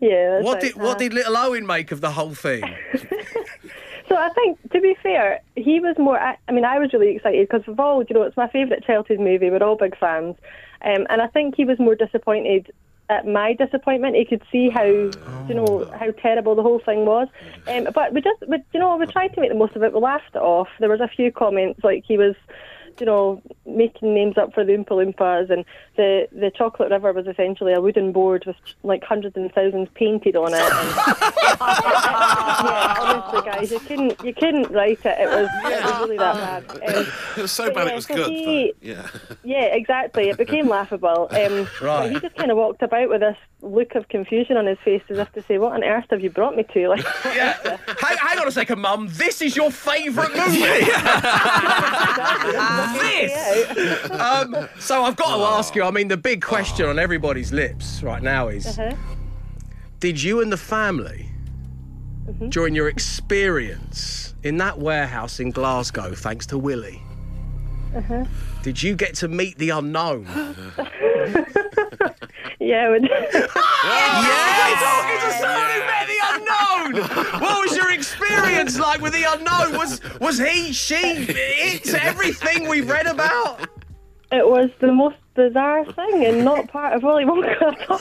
Yeah. 0.00 0.30
That's 0.30 0.44
What 0.44 0.52
right. 0.54 0.62
did 0.62 0.76
what 0.76 0.96
Uh, 0.96 0.98
did 0.98 1.12
little 1.12 1.36
Owen 1.36 1.66
make 1.66 1.92
of 1.92 2.00
the 2.00 2.10
whole 2.12 2.34
thing? 2.34 2.64
So 4.08 4.16
I 4.16 4.28
think, 4.30 4.58
to 4.72 4.80
be 4.80 4.96
fair, 5.04 5.38
he 5.54 5.78
was 5.78 5.96
more. 5.96 6.18
I 6.18 6.36
I 6.48 6.52
mean, 6.52 6.64
I 6.64 6.80
was 6.80 6.92
really 6.92 7.14
excited 7.14 7.48
because 7.48 7.68
of 7.68 7.78
all, 7.78 8.02
you 8.02 8.12
know, 8.12 8.22
it's 8.22 8.36
my 8.36 8.48
favourite 8.48 8.82
childhood 8.82 9.20
movie. 9.20 9.50
We're 9.50 9.62
all 9.62 9.76
big 9.76 9.96
fans, 9.96 10.34
um, 10.84 11.06
and 11.08 11.22
I 11.22 11.28
think 11.28 11.54
he 11.54 11.64
was 11.64 11.78
more 11.78 11.94
disappointed 11.94 12.72
at 13.10 13.26
my 13.26 13.52
disappointment. 13.52 14.16
He 14.16 14.24
could 14.24 14.42
see 14.50 14.70
how, 14.70 14.84
you 14.84 15.54
know, 15.54 15.90
how 15.98 16.12
terrible 16.12 16.54
the 16.54 16.62
whole 16.62 16.78
thing 16.78 17.04
was. 17.04 17.28
Um, 17.66 17.88
but 17.92 18.14
we 18.14 18.22
just, 18.22 18.40
we, 18.48 18.58
you 18.72 18.80
know, 18.80 18.96
we 18.96 19.06
tried 19.06 19.34
to 19.34 19.40
make 19.40 19.50
the 19.50 19.56
most 19.56 19.76
of 19.76 19.82
it. 19.82 19.92
We 19.92 20.00
laughed 20.00 20.34
it 20.34 20.38
off. 20.38 20.68
There 20.78 20.88
was 20.88 21.00
a 21.00 21.08
few 21.08 21.30
comments 21.30 21.80
like 21.84 22.04
he 22.06 22.16
was. 22.16 22.36
You 23.00 23.06
know, 23.06 23.42
making 23.66 24.14
names 24.14 24.36
up 24.36 24.52
for 24.52 24.64
the 24.64 24.72
Oompa 24.72 24.90
Loompas, 24.90 25.50
and 25.50 25.64
the 25.96 26.28
the 26.32 26.50
chocolate 26.50 26.90
river 26.90 27.12
was 27.12 27.26
essentially 27.26 27.72
a 27.72 27.80
wooden 27.80 28.12
board 28.12 28.44
with 28.46 28.56
like 28.82 29.02
hundreds 29.02 29.36
and 29.36 29.50
thousands 29.52 29.88
painted 29.94 30.36
on 30.36 30.52
it. 30.52 30.60
And, 30.60 30.70
yeah, 31.60 32.96
honestly, 33.00 33.50
guys, 33.50 33.70
you 33.70 33.80
couldn't 33.80 34.24
you 34.24 34.34
couldn't 34.34 34.70
write 34.70 35.04
it. 35.04 35.18
It 35.18 35.28
was, 35.28 35.48
it 35.64 35.84
was 35.84 36.00
really 36.00 36.18
that 36.18 36.34
bad. 36.34 36.96
Um, 36.96 37.06
It 37.36 37.42
was 37.42 37.52
so 37.52 37.72
bad 37.72 37.86
yeah, 37.86 37.92
it 37.92 37.96
was 37.96 38.06
so 38.06 38.14
good. 38.14 38.30
he-. 38.30 38.72
Yeah. 38.82 39.06
yeah, 39.44 39.64
exactly. 39.66 40.28
It 40.28 40.36
became 40.36 40.68
laughable. 40.68 41.28
Um, 41.30 41.68
Right. 41.80 42.10
He 42.12 42.20
just 42.20 42.34
kind 42.36 42.50
of 42.50 42.56
walked 42.56 42.82
about 42.82 43.08
with 43.08 43.20
this 43.20 43.36
look 43.62 43.94
of 43.94 44.08
confusion 44.08 44.56
on 44.56 44.66
his 44.66 44.78
face, 44.84 45.02
as 45.08 45.18
if 45.18 45.32
to 45.32 45.42
say, 45.42 45.58
"What 45.58 45.72
on 45.72 45.84
earth 45.84 46.06
have 46.10 46.20
you 46.20 46.30
brought 46.30 46.56
me 46.56 46.64
to?" 46.74 46.88
Like, 46.88 47.04
yeah. 47.24 47.78
hang, 47.98 48.16
hang 48.18 48.38
on 48.38 48.48
a 48.48 48.50
second, 48.50 48.80
Mum. 48.80 49.08
This 49.10 49.40
is 49.42 49.56
your 49.56 49.70
favourite 49.70 50.30
movie. 50.34 50.60
This. 52.92 54.10
um, 54.10 54.68
so 54.78 55.02
I've 55.04 55.16
got 55.16 55.36
to 55.36 55.42
ask 55.42 55.74
you. 55.74 55.82
I 55.84 55.90
mean, 55.90 56.08
the 56.08 56.16
big 56.16 56.42
question 56.42 56.86
on 56.86 56.98
everybody's 56.98 57.52
lips 57.52 58.02
right 58.02 58.22
now 58.22 58.48
is: 58.48 58.66
Uh-huh. 58.78 58.94
Did 60.00 60.22
you 60.22 60.40
and 60.40 60.52
the 60.52 60.56
family, 60.56 61.26
Mm-hmm. 62.28 62.50
during 62.50 62.74
your 62.76 62.88
experience 62.88 64.34
in 64.44 64.58
that 64.58 64.78
warehouse 64.78 65.40
in 65.40 65.50
Glasgow, 65.50 66.14
thanks 66.14 66.46
to 66.46 66.58
Willie, 66.58 67.02
Uh-huh. 67.96 68.24
did 68.62 68.80
you 68.82 68.94
get 68.94 69.14
to 69.16 69.26
meet 69.28 69.58
the 69.58 69.70
unknown? 69.70 70.24
yeah, 72.60 72.86
it 72.86 72.90
would- 72.90 73.02
Yeah, 73.10 74.76
talking 74.78 75.18
to 75.18 75.30
someone 76.30 76.92
who 76.92 77.00
met 77.00 77.10
the 77.10 77.20
unknown. 77.20 77.40
What 77.40 77.68
was 77.68 77.76
your 77.76 77.90
experience 77.92 78.78
like 78.78 79.00
with 79.00 79.12
the 79.12 79.24
unknown? 79.28 79.78
Was 79.78 80.00
was 80.20 80.38
he, 80.38 80.72
she, 80.72 80.96
it, 80.96 81.94
everything 81.94 82.68
we've 82.68 82.88
read 82.88 83.06
about? 83.06 83.68
it 84.32 84.46
was 84.46 84.70
the 84.80 84.92
most 84.92 85.16
bizarre 85.34 85.84
thing, 85.84 86.24
and 86.24 86.44
not 86.44 86.68
part 86.68 86.94
of 86.94 87.02
Willy 87.02 87.24
Wonka. 87.24 87.60
at 87.62 87.90
all. 87.90 87.98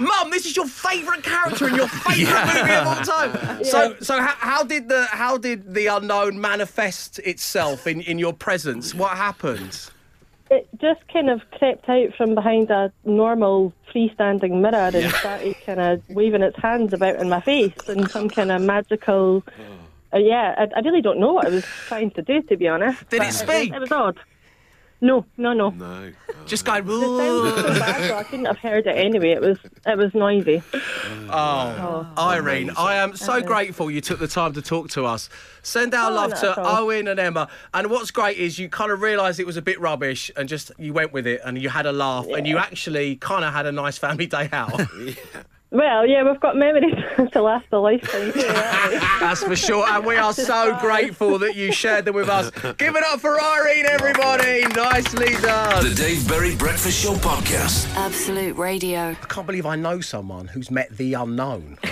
Mum, 0.00 0.30
this 0.30 0.46
is 0.46 0.56
your 0.56 0.66
favourite 0.66 1.22
character 1.22 1.68
in 1.68 1.76
your 1.76 1.86
favourite 1.88 2.46
movie 2.46 2.72
of 2.72 2.86
all 2.86 3.02
time. 3.02 3.64
So, 3.64 3.96
so 4.00 4.20
how, 4.20 4.34
how 4.38 4.64
did 4.64 4.88
the 4.88 5.06
how 5.06 5.38
did 5.38 5.74
the 5.74 5.86
unknown 5.86 6.40
manifest 6.40 7.20
itself 7.20 7.86
in, 7.86 8.00
in 8.00 8.18
your 8.18 8.32
presence? 8.32 8.94
What 8.94 9.16
happened? 9.16 9.90
It 10.50 10.68
just 10.80 11.00
kind 11.12 11.30
of 11.30 11.48
crept 11.52 11.88
out 11.88 12.12
from 12.16 12.34
behind 12.34 12.70
a 12.70 12.92
normal 13.04 13.72
freestanding 13.94 14.60
mirror 14.60 14.90
and 14.92 15.12
started 15.14 15.54
kind 15.64 15.78
of 15.80 16.02
waving 16.08 16.42
its 16.42 16.58
hands 16.58 16.92
about 16.92 17.16
in 17.16 17.28
my 17.28 17.40
face 17.40 17.72
in 17.88 18.08
some 18.08 18.28
kind 18.28 18.50
of 18.50 18.60
magical. 18.60 19.44
Uh, 20.12 20.18
yeah, 20.18 20.54
I, 20.58 20.78
I 20.78 20.80
really 20.80 21.02
don't 21.02 21.20
know 21.20 21.34
what 21.34 21.46
I 21.46 21.50
was 21.50 21.64
trying 21.86 22.10
to 22.12 22.22
do, 22.22 22.42
to 22.42 22.56
be 22.56 22.66
honest. 22.66 23.08
Did 23.10 23.22
it 23.22 23.32
speak? 23.32 23.72
It 23.72 23.78
was 23.78 23.92
odd. 23.92 24.18
No, 25.00 25.24
no, 25.36 25.52
no. 25.52 25.70
No. 25.70 26.12
Just 26.50 26.64
going. 26.64 26.84
The 26.84 26.92
sound 27.00 27.42
was 27.44 27.54
so 27.54 27.78
bad, 27.78 28.08
so 28.08 28.16
I 28.16 28.22
couldn't 28.24 28.46
have 28.46 28.58
heard 28.58 28.84
it 28.88 28.96
anyway. 28.98 29.30
It 29.30 29.40
was, 29.40 29.56
it 29.86 29.96
was 29.96 30.12
noisy. 30.14 30.62
Oh, 30.74 32.12
oh. 32.16 32.28
Irene, 32.30 32.70
I 32.76 32.96
am 32.96 33.14
so 33.14 33.40
grateful 33.40 33.88
you 33.88 34.00
took 34.00 34.18
the 34.18 34.26
time 34.26 34.52
to 34.54 34.62
talk 34.62 34.90
to 34.90 35.06
us. 35.06 35.28
Send 35.62 35.94
our 35.94 36.10
Oh, 36.10 36.14
love 36.14 36.30
not 36.30 36.40
to 36.40 36.50
at 36.50 36.58
all. 36.58 36.84
Owen 36.84 37.06
and 37.06 37.20
Emma. 37.20 37.48
And 37.72 37.88
what's 37.88 38.10
great 38.10 38.36
is 38.36 38.58
you 38.58 38.68
kind 38.68 38.90
of 38.90 39.00
realised 39.00 39.38
it 39.38 39.46
was 39.46 39.56
a 39.56 39.62
bit 39.62 39.80
rubbish 39.80 40.28
and 40.36 40.48
just 40.48 40.72
you 40.76 40.92
went 40.92 41.12
with 41.12 41.26
it 41.28 41.40
and 41.44 41.56
you 41.56 41.68
had 41.68 41.86
a 41.86 41.92
laugh 41.92 42.26
and 42.26 42.48
you 42.48 42.58
actually 42.58 43.14
kind 43.16 43.44
of 43.44 43.52
had 43.52 43.66
a 43.66 43.72
nice 43.72 43.96
family 43.96 44.26
day 44.26 44.48
out. 44.52 44.72
Well, 45.72 46.04
yeah, 46.04 46.28
we've 46.28 46.40
got 46.40 46.56
memories 46.56 46.96
to 47.32 47.42
last 47.42 47.66
a 47.70 47.78
lifetime. 47.78 48.32
Too. 48.32 48.40
That's 48.42 49.44
for 49.44 49.54
sure. 49.54 49.86
And 49.88 50.04
we 50.04 50.16
are 50.16 50.32
so 50.32 50.76
grateful 50.80 51.38
that 51.38 51.54
you 51.54 51.70
shared 51.70 52.06
them 52.06 52.16
with 52.16 52.28
us. 52.28 52.50
Give 52.76 52.96
it 52.96 53.04
up 53.04 53.20
for 53.20 53.40
Irene, 53.40 53.86
everybody. 53.86 54.62
Nicely 54.74 55.32
done. 55.40 55.84
The 55.84 55.94
Dave 55.94 56.26
Berry 56.26 56.56
Breakfast 56.56 57.00
Show 57.00 57.12
Podcast. 57.14 57.88
Absolute 57.94 58.56
Radio. 58.56 59.10
I 59.10 59.26
can't 59.28 59.46
believe 59.46 59.64
I 59.64 59.76
know 59.76 60.00
someone 60.00 60.48
who's 60.48 60.72
met 60.72 60.90
the 60.96 61.14
unknown. 61.14 61.78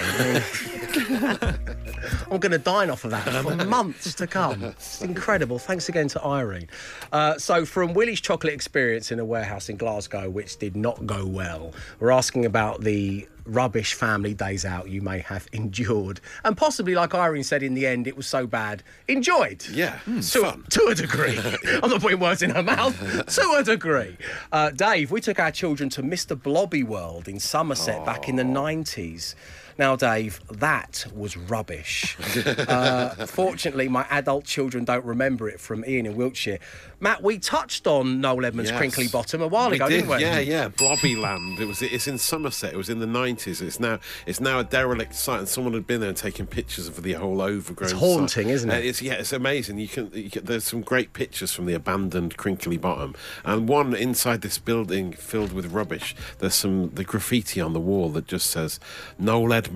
I'm 2.31 2.39
going 2.41 2.53
to 2.53 2.59
dine 2.59 2.91
off 2.91 3.05
of 3.05 3.13
that 3.13 3.29
for 3.45 3.55
months 3.65 4.13
to 4.15 4.27
come. 4.27 4.65
It's 4.65 5.03
incredible. 5.03 5.61
Thanks 5.61 5.89
again 5.89 6.09
to 6.09 6.25
Irene. 6.25 6.69
Uh, 7.13 7.39
so, 7.39 7.65
from 7.65 7.95
Willie's 7.95 8.21
chocolate 8.21 8.55
experience 8.55 9.13
in 9.13 9.21
a 9.21 9.25
warehouse 9.25 9.69
in 9.69 9.77
Glasgow, 9.77 10.29
which 10.29 10.59
did 10.59 10.75
not 10.75 11.07
go 11.07 11.25
well, 11.25 11.73
we're 12.01 12.11
asking 12.11 12.45
about 12.45 12.81
the 12.81 13.29
rubbish 13.49 13.95
family 13.95 14.35
days 14.35 14.65
out 14.65 14.89
you 14.89 15.01
may 15.01 15.21
have 15.21 15.49
endured. 15.53 16.21
And 16.45 16.57
possibly, 16.57 16.95
like 16.95 17.15
Irene 17.15 17.45
said, 17.45 17.63
in 17.63 17.75
the 17.75 17.87
end, 17.87 18.07
it 18.07 18.17
was 18.17 18.27
so 18.27 18.47
bad. 18.47 18.83
Enjoyed. 19.09 19.67
Yeah, 19.69 19.99
it's 20.07 20.33
to, 20.33 20.43
fun. 20.43 20.65
to 20.71 20.87
a 20.87 20.95
degree. 20.95 21.39
I'm 21.83 21.91
not 21.91 22.01
putting 22.01 22.21
words 22.21 22.43
in 22.43 22.51
her 22.51 22.63
mouth. 22.63 22.97
to 23.35 23.55
a 23.59 23.65
degree. 23.65 24.17
Uh, 24.53 24.71
Dave, 24.71 25.11
we 25.11 25.21
took 25.21 25.39
our 25.39 25.51
children 25.51 25.89
to 25.91 26.03
Mr. 26.03 26.41
Blobby 26.41 26.83
World 26.83 27.29
in 27.29 27.41
Somerset 27.41 28.05
back 28.05 28.29
in 28.29 28.37
the 28.37 28.43
90s. 28.43 29.35
Now, 29.79 29.95
Dave, 29.95 30.41
that 30.51 31.07
was 31.15 31.37
rubbish. 31.37 32.17
uh, 32.47 33.27
fortunately, 33.27 33.89
my 33.89 34.05
adult 34.11 34.45
children 34.45 34.85
don't 34.85 35.05
remember 35.05 35.49
it 35.49 35.61
from 35.61 35.85
Ian 35.85 36.07
in 36.07 36.17
Wiltshire. 36.17 36.59
Matt, 36.99 37.23
we 37.23 37.39
touched 37.39 37.87
on 37.87 38.21
Noel 38.21 38.47
Edmonds' 38.47 38.71
Yes. 38.71 38.79
Crinkly 38.79 39.07
Bottom 39.07 39.41
a 39.41 39.47
while 39.47 39.71
we 39.71 39.77
ago, 39.77 39.89
did, 39.89 39.99
didn't 39.99 40.11
we? 40.11 40.21
Yeah, 40.21 40.41
yeah. 40.41 40.69
Blobbyland. 40.69 41.61
It 41.61 41.67
was. 41.67 41.81
It's 41.81 42.09
in 42.09 42.19
Somerset. 42.19 42.73
It 42.75 42.77
was 42.77 42.89
in 42.89 42.99
the 42.99 43.07
nineties. 43.07 43.63
It's 43.63 43.79
now. 43.79 44.01
It's 44.27 44.41
now 44.41 44.59
a 44.59 44.65
derelict 44.65 45.15
site, 45.15 45.39
and 45.39 45.49
someone 45.49 45.75
had 45.75 45.87
been 45.87 46.01
there 46.01 46.09
and 46.09 46.19
taken 46.19 46.49
pictures 46.49 46.89
of 46.89 47.01
the 47.01 47.13
whole 47.13 47.41
overgrown. 47.41 47.91
It's 47.91 47.99
haunting, 48.01 48.47
site. 48.49 48.55
isn't 48.55 48.71
it? 48.71 48.75
Uh, 48.75 48.89
it's 48.89 49.01
yeah. 49.01 49.13
It's 49.15 49.33
amazing. 49.33 49.79
You 49.79 49.87
can, 49.87 50.11
you 50.13 50.29
can. 50.29 50.45
There's 50.45 50.65
some 50.65 50.81
great 50.81 51.13
pictures 51.13 51.53
from 51.53 51.67
the 51.67 51.75
abandoned 51.75 52.37
Crinkly 52.37 52.79
Bottom, 52.79 53.15
and 53.45 53.69
one 53.69 53.95
inside 53.95 54.41
this 54.43 54.59
building 54.59 55.13
filled 55.13 55.53
with 55.53 55.67
rubbish. 55.67 56.17
There's 56.41 56.55
some 56.55 56.91
the 56.91 57.05
graffiti 57.05 57.61
on 57.61 57.75
the 57.75 57.81
wall 57.81 58.09
that 58.11 58.27
just 58.27 58.51
says, 58.51 58.81
"Noel 59.21 59.53
Edmonds, 59.53 59.68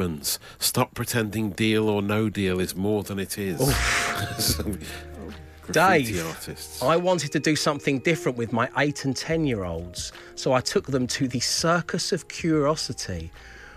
stop 0.59 0.94
pretending 0.94 1.50
deal 1.50 1.88
or 1.88 2.02
no 2.02 2.28
deal 2.28 2.61
is 2.61 2.74
more 2.74 3.02
than 3.02 3.18
it 3.18 3.38
is." 3.38 3.59
Oh. 3.61 4.35
Some 4.38 4.78
Dave, 5.70 6.26
artists. 6.26 6.83
I 6.83 6.96
wanted 6.96 7.33
to 7.33 7.40
do 7.40 7.55
something 7.55 8.00
different 8.00 8.37
with 8.37 8.52
my 8.52 8.68
eight 8.78 9.05
and 9.05 9.16
ten 9.16 9.46
year 9.46 9.64
olds, 9.64 10.12
so 10.35 10.52
I 10.52 10.61
took 10.61 10.87
them 10.87 11.07
to 11.09 11.28
the 11.28 11.40
Circus 11.40 12.12
of 12.12 12.28
Curiosity, 12.28 13.31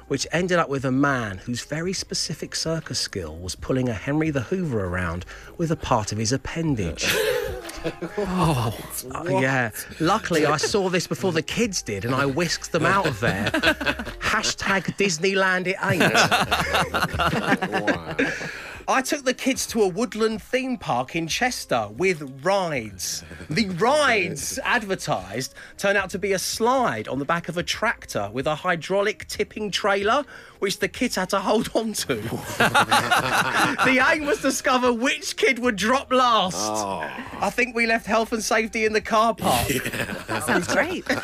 which 0.07 0.25
ended 0.31 0.57
up 0.57 0.67
with 0.69 0.85
a 0.85 0.91
man 0.91 1.37
whose 1.37 1.63
very 1.63 1.93
specific 1.93 2.55
circus 2.55 2.99
skill 2.99 3.37
was 3.37 3.55
pulling 3.55 3.87
a 3.87 3.93
Henry 3.93 4.31
the 4.31 4.41
Hoover 4.41 4.85
around 4.85 5.25
with 5.57 5.71
a 5.71 5.75
part 5.75 6.11
of 6.11 6.17
his 6.17 6.31
appendage. 6.31 7.05
oh, 8.17 8.73
yeah. 9.27 9.71
Luckily, 9.99 10.45
I 10.45 10.57
saw 10.57 10.89
this 10.89 11.07
before 11.07 11.31
the 11.31 11.41
kids 11.41 11.81
did, 11.81 12.05
and 12.05 12.15
I 12.15 12.25
whisked 12.25 12.71
them 12.71 12.85
out 12.85 13.07
of 13.07 13.19
there. 13.19 13.45
Hashtag 14.21 14.95
Disneyland 14.97 15.67
it 15.67 15.77
ain't. 15.83 16.01
wow. 17.71 18.15
I 18.87 19.01
took 19.01 19.25
the 19.25 19.33
kids 19.33 19.65
to 19.67 19.81
a 19.81 19.87
woodland 19.87 20.43
theme 20.43 20.77
park 20.77 21.15
in 21.15 21.27
Chester 21.27 21.87
with 21.97 22.21
rides. 22.43 23.23
The 23.49 23.67
rides 23.79 24.59
advertised 24.63 25.55
turned 25.77 25.97
out 25.97 26.11
to 26.11 26.19
be 26.19 26.33
a 26.33 26.39
slide 26.39 27.07
on 27.07 27.17
the 27.17 27.25
back 27.25 27.49
of 27.49 27.57
a 27.57 27.63
tractor 27.63 28.29
with 28.31 28.45
a 28.45 28.53
hydraulic 28.53 29.27
tipping 29.27 29.71
trailer, 29.71 30.23
which 30.59 30.77
the 30.79 30.87
kids 30.87 31.15
had 31.15 31.29
to 31.29 31.39
hold 31.39 31.71
on 31.73 31.93
to. 31.93 32.15
the 32.15 34.05
aim 34.11 34.25
was 34.25 34.37
to 34.37 34.43
discover 34.43 34.93
which 34.93 35.35
kid 35.35 35.57
would 35.57 35.77
drop 35.77 36.13
last. 36.13 36.55
Oh. 36.59 37.09
I 37.41 37.49
think 37.49 37.75
we 37.75 37.87
left 37.87 38.05
health 38.05 38.33
and 38.33 38.43
safety 38.43 38.85
in 38.85 38.93
the 38.93 39.01
car 39.01 39.33
park. 39.33 39.67
That 40.27 40.43
sounds 40.45 40.67
great. 40.67 41.05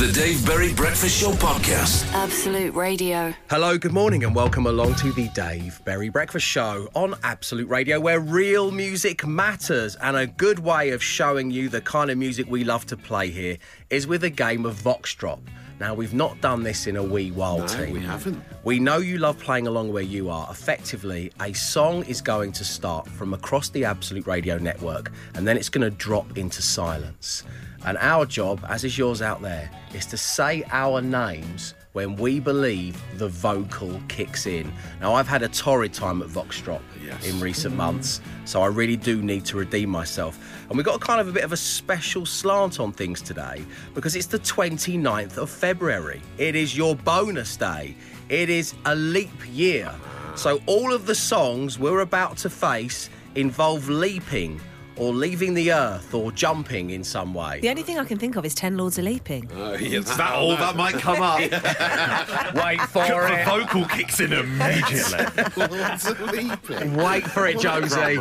The 0.00 0.10
Dave 0.12 0.44
Berry 0.46 0.72
Breakfast 0.74 1.20
Show 1.20 1.32
Podcast. 1.32 2.10
Absolute 2.12 2.74
Radio. 2.74 3.34
Hello, 3.48 3.78
good 3.78 3.92
morning, 3.92 4.24
and 4.24 4.34
welcome 4.34 4.66
along 4.66 4.94
to 4.96 5.12
the 5.12 5.28
Dave 5.28 5.82
Berry 5.84 6.08
Breakfast 6.08 6.39
Show 6.40 6.88
on 6.94 7.14
Absolute 7.22 7.68
Radio, 7.68 8.00
where 8.00 8.18
real 8.20 8.70
music 8.70 9.26
matters. 9.26 9.96
And 9.96 10.16
a 10.16 10.26
good 10.26 10.58
way 10.58 10.90
of 10.90 11.02
showing 11.02 11.50
you 11.50 11.68
the 11.68 11.80
kind 11.80 12.10
of 12.10 12.18
music 12.18 12.46
we 12.48 12.64
love 12.64 12.86
to 12.86 12.96
play 12.96 13.30
here 13.30 13.58
is 13.90 14.06
with 14.06 14.24
a 14.24 14.30
game 14.30 14.66
of 14.66 14.74
Vox 14.74 15.14
Drop. 15.14 15.40
Now, 15.78 15.94
we've 15.94 16.12
not 16.12 16.40
done 16.42 16.62
this 16.62 16.86
in 16.86 16.96
a 16.96 17.02
wee 17.02 17.30
while, 17.30 17.58
No, 17.60 17.66
team. 17.66 17.92
we 17.94 18.00
haven't. 18.00 18.42
We 18.64 18.78
know 18.78 18.98
you 18.98 19.16
love 19.16 19.38
playing 19.38 19.66
along 19.66 19.92
where 19.92 20.02
you 20.02 20.28
are. 20.28 20.46
Effectively, 20.50 21.32
a 21.40 21.54
song 21.54 22.04
is 22.04 22.20
going 22.20 22.52
to 22.52 22.64
start 22.64 23.08
from 23.08 23.32
across 23.32 23.70
the 23.70 23.86
Absolute 23.86 24.26
Radio 24.26 24.58
network, 24.58 25.10
and 25.34 25.48
then 25.48 25.56
it's 25.56 25.70
going 25.70 25.90
to 25.90 25.96
drop 25.96 26.36
into 26.36 26.60
silence. 26.60 27.44
And 27.86 27.96
our 27.98 28.26
job, 28.26 28.62
as 28.68 28.84
is 28.84 28.98
yours 28.98 29.22
out 29.22 29.40
there, 29.40 29.70
is 29.94 30.04
to 30.06 30.18
say 30.18 30.64
our 30.70 31.00
names 31.00 31.72
when 31.92 32.14
we 32.16 32.38
believe 32.38 33.00
the 33.18 33.28
vocal 33.28 34.00
kicks 34.08 34.46
in. 34.46 34.72
Now, 35.00 35.14
I've 35.14 35.26
had 35.26 35.42
a 35.42 35.48
torrid 35.48 35.92
time 35.92 36.22
at 36.22 36.28
Vox 36.28 36.60
Drop 36.60 36.82
Yes. 37.04 37.26
in 37.26 37.40
recent 37.40 37.74
mm. 37.74 37.78
months, 37.78 38.20
so 38.44 38.62
I 38.62 38.66
really 38.66 38.96
do 38.96 39.22
need 39.22 39.44
to 39.46 39.56
redeem 39.56 39.90
myself. 39.90 40.38
And 40.68 40.76
we've 40.76 40.86
got 40.86 41.00
kind 41.00 41.20
of 41.20 41.28
a 41.28 41.32
bit 41.32 41.42
of 41.42 41.52
a 41.52 41.56
special 41.56 42.24
slant 42.24 42.78
on 42.78 42.92
things 42.92 43.20
today 43.20 43.64
because 43.94 44.14
it's 44.14 44.26
the 44.26 44.38
29th 44.38 45.36
of 45.36 45.50
February. 45.50 46.22
It 46.38 46.54
is 46.54 46.76
your 46.76 46.94
bonus 46.94 47.56
day, 47.56 47.96
it 48.28 48.48
is 48.48 48.74
a 48.84 48.94
leap 48.94 49.30
year. 49.50 49.92
So, 50.36 50.60
all 50.66 50.92
of 50.92 51.06
the 51.06 51.14
songs 51.14 51.78
we're 51.78 52.00
about 52.00 52.36
to 52.38 52.50
face 52.50 53.10
involve 53.34 53.88
leaping. 53.88 54.60
Or 55.00 55.14
leaving 55.14 55.54
the 55.54 55.72
earth, 55.72 56.12
or 56.12 56.30
jumping 56.30 56.90
in 56.90 57.02
some 57.02 57.32
way. 57.32 57.58
The 57.60 57.70
only 57.70 57.82
thing 57.82 57.98
I 57.98 58.04
can 58.04 58.18
think 58.18 58.36
of 58.36 58.44
is 58.44 58.54
Ten 58.54 58.76
Lords 58.76 58.98
of 58.98 59.04
Leaping. 59.04 59.50
Oh, 59.56 59.72
yeah, 59.72 59.98
Is 60.00 60.16
that 60.16 60.34
all 60.34 60.54
that 60.56 60.76
might 60.76 60.94
come 60.94 61.22
up? 61.22 61.40
Wait 62.54 62.80
for 62.82 63.04
the 63.04 63.40
it. 63.40 63.46
vocal 63.46 63.86
kicks 63.86 64.20
in 64.20 64.32
immediately. 64.34 65.24
Leaping. 66.38 66.94
Wait 66.96 67.26
for 67.26 67.46
it, 67.46 67.58
Josie. 67.58 68.18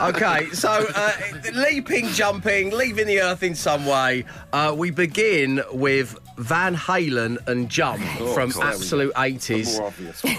Okay, 0.00 0.48
so 0.52 0.86
uh, 0.94 1.12
leaping, 1.52 2.06
jumping, 2.08 2.70
leaving 2.70 3.06
the 3.06 3.20
earth 3.20 3.42
in 3.42 3.54
some 3.54 3.84
way. 3.84 4.24
Uh, 4.52 4.74
we 4.76 4.90
begin 4.90 5.62
with 5.72 6.18
Van 6.36 6.76
Halen 6.76 7.38
and 7.48 7.68
Jump 7.68 8.02
Oh, 8.20 8.32
from 8.34 8.50
clearly. 8.50 8.72
Absolute 8.72 9.14
The 9.14 9.20
80s. 9.20 9.78
more 9.78 9.86
obvious 9.88 10.22
one. 10.22 10.36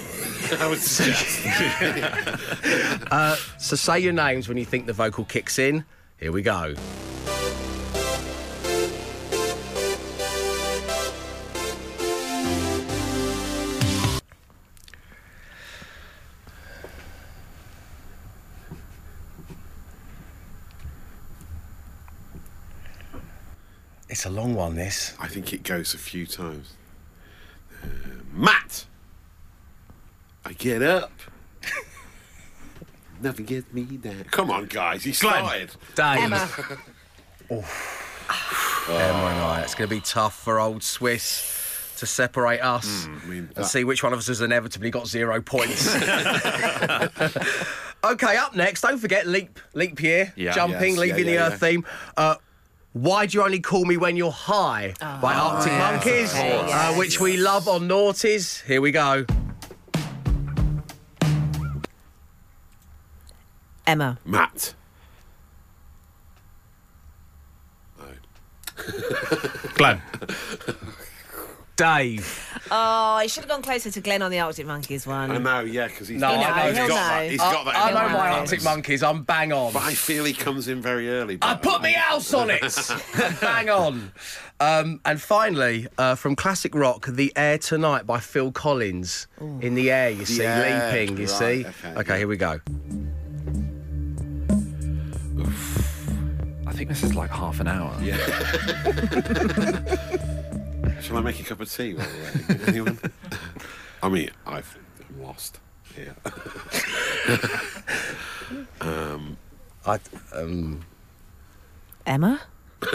I 0.62 0.68
would 0.70 0.80
suggest. 0.80 1.40
So 3.60 3.76
say 3.76 4.00
your 4.00 4.14
names 4.14 4.48
when 4.48 4.58
you 4.58 4.66
think 4.66 4.86
the 4.86 4.94
vocal 4.94 5.26
kicks 5.26 5.58
in. 5.60 5.84
Here 6.20 6.32
we 6.32 6.42
go. 6.42 6.76
It's 24.10 24.26
a 24.26 24.30
long 24.30 24.56
one, 24.56 24.76
this. 24.76 25.14
I 25.20 25.28
think 25.28 25.54
it 25.54 25.64
goes 25.64 25.94
a 25.94 25.98
few 25.98 26.26
times. 26.26 26.74
Uh, 27.84 27.88
Matt! 28.34 28.86
I 30.46 30.54
get 30.54 30.82
up. 30.82 31.12
Never 33.22 33.42
get 33.42 33.74
me 33.74 33.84
down. 33.84 34.24
Come 34.32 34.50
on, 34.50 34.68
guys. 34.68 35.04
He 35.04 35.12
started. 35.12 35.72
Dave. 35.96 36.20
Emma. 36.24 36.50
Emma 37.50 37.66
and 38.90 39.40
I. 39.42 39.62
It's 39.64 39.76
going 39.76 39.90
to 39.90 39.96
be 39.96 40.02
tough 40.02 40.42
for 40.42 40.60
old 40.60 40.84
Swiss 40.84 41.54
to 41.98 42.06
separate 42.06 42.62
us 42.62 43.08
I 43.08 43.26
mean, 43.26 43.38
and 43.40 43.50
that- 43.56 43.66
see 43.66 43.84
which 43.84 44.04
one 44.04 44.14
of 44.14 44.20
us 44.20 44.28
has 44.28 44.40
inevitably 44.42 44.92
got 44.92 45.08
zero 45.08 45.42
points. 45.42 45.94
okay, 48.04 48.38
up 48.38 48.56
next, 48.56 48.82
don't 48.82 49.00
forget 49.00 49.28
leap, 49.28 49.60
leap 49.74 50.02
year, 50.02 50.32
Yeah. 50.36 50.54
jumping, 50.54 50.92
Yes, 50.92 51.00
leaving 51.00 51.18
yeah, 51.20 51.26
the 51.26 51.32
yeah, 51.32 51.46
earth 51.48 51.52
yeah. 51.54 51.58
theme. 51.70 51.86
Uh, 52.16 52.36
why 52.98 53.26
do 53.26 53.38
you 53.38 53.44
only 53.44 53.60
call 53.60 53.86
me 53.86 53.98
when 53.98 54.16
you're 54.18 54.32
high? 54.32 54.94
By 55.00 55.34
Arctic 55.36 55.72
yes, 55.72 55.92
Monkeys, 55.92 56.34
of 56.34 56.40
course. 56.40 56.72
uh, 56.74 56.94
which 56.96 57.20
we 57.20 57.38
love 57.38 57.68
on 57.68 57.88
Naughties. 57.88 58.64
Here 58.64 58.82
we 58.82 58.92
go. 58.92 59.26
Emma. 63.86 64.18
Matt. 64.26 64.74
Glenn. 69.76 70.02
Dave. 71.78 72.60
Oh, 72.70 72.76
I 72.76 73.28
should 73.28 73.44
have 73.44 73.50
gone 73.50 73.62
closer 73.62 73.90
to 73.92 74.02
Glenn 74.02 74.22
on 74.22 74.32
the 74.32 74.40
Arctic 74.40 74.66
Monkeys 74.66 75.08
one. 75.08 75.32
I 75.32 75.38
know, 75.38 75.60
yeah, 75.62 75.88
because 75.88 76.08
he's, 76.08 76.20
No, 76.20 76.32
got, 76.32 76.38
I 76.58 76.58
know, 76.64 76.68
he's 76.70 76.78
he'll 76.78 76.88
got 76.88 76.94
know. 76.96 76.96
that. 77.24 77.32
He's 77.32 77.40
I, 77.40 77.52
got 77.54 77.66
that. 77.66 77.76
I 77.76 77.88
in 77.90 77.94
know 77.94 78.02
his 78.02 78.12
my. 78.12 78.30
Arctic 78.32 78.64
Monkeys. 78.64 79.04
I'm 79.04 79.24
bang 79.24 79.54
on. 79.54 79.72
But 79.74 79.84
I 79.84 79.94
feel 79.94 80.26
he 80.26 80.34
comes 80.34 80.68
in 80.68 80.82
very 80.82 81.08
early. 81.10 81.38
I 81.42 81.54
but- 81.54 81.62
put 81.62 81.82
me 81.84 81.94
house 81.94 82.34
on 82.34 82.50
it. 82.50 82.62
Bang 83.42 83.70
on. 83.70 84.12
Um, 84.60 85.00
and 85.06 85.22
finally, 85.22 85.88
uh, 86.00 86.16
from 86.16 86.36
classic 86.36 86.74
rock, 86.74 87.06
"The 87.08 87.32
Air 87.36 87.60
Tonight" 87.60 88.08
by 88.08 88.20
Phil 88.20 88.52
Collins. 88.52 89.28
In 89.40 89.76
the 89.76 89.92
air, 89.92 90.10
you 90.10 90.26
see, 90.26 90.44
air, 90.44 90.92
leaping. 90.92 91.16
You 91.18 91.28
right, 91.28 91.30
see. 91.30 91.66
okay, 91.96 92.14
yeah. 92.14 92.18
here 92.18 92.28
we 92.28 92.38
go. 92.38 92.60
I 96.66 96.72
think 96.74 96.90
this 96.90 97.04
is 97.04 97.14
like 97.14 97.30
half 97.30 97.60
an 97.60 97.68
hour. 97.68 97.96
Yeah. 98.02 98.18
Shall 101.02 101.18
I 101.18 101.22
make 101.22 101.40
a 101.40 101.44
cup 101.44 101.60
of 101.62 101.72
tea 101.72 101.94
while 101.94 102.08
we're 102.08 102.24
waiting? 102.24 102.62
Anyone? 102.68 103.00
I 104.04 104.10
mean, 104.10 104.30
I've 104.46 104.78
lost 105.20 105.60
here. 105.96 106.16
I, 108.82 110.00
um, 110.36 110.84
Emma? 112.06 112.42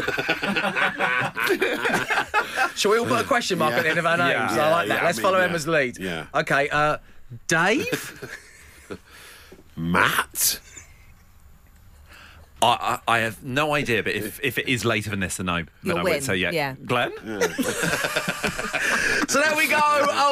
shall 2.76 2.90
we 2.92 2.98
all 2.98 3.06
put 3.06 3.20
a 3.20 3.24
question 3.26 3.58
mark 3.58 3.72
at 3.74 3.82
the 3.82 3.88
end 3.90 3.98
of 3.98 4.06
our 4.06 4.16
names? 4.16 4.30
Yeah. 4.30 4.48
I 4.50 4.56
Yeah, 4.56 4.70
like 4.70 4.88
that. 4.88 4.98
yeah, 4.98 5.04
Let's 5.04 5.18
I 5.18 5.20
mean, 5.20 5.24
follow 5.24 5.38
yeah. 5.38 5.44
Emma's 5.44 5.66
lead. 5.68 5.98
Yeah. 5.98 6.26
Okay. 6.34 6.68
Uh, 6.68 6.98
Dave. 7.48 8.30
Matt? 9.76 10.60
I, 12.62 13.01
I, 13.07 13.16
I 13.16 13.18
have 13.20 13.42
no 13.42 13.75
idea, 13.75 14.03
but 14.03 14.14
if, 14.14 14.38
if 14.42 14.57
it 14.57 14.68
is 14.68 14.85
later 14.85 15.11
than 15.11 15.20
this, 15.20 15.37
then 15.38 15.48
I, 15.48 15.62
then 15.62 15.68
You'll 15.83 15.98
I 15.98 16.03
win, 16.03 16.12
would 16.14 16.22
say 16.22 16.37
yeah. 16.37 16.51
yeah. 16.53 16.75
Glenn? 16.87 17.12
so 19.29 19.40
there 19.40 19.57
we 19.57 19.66
go. 19.68 19.81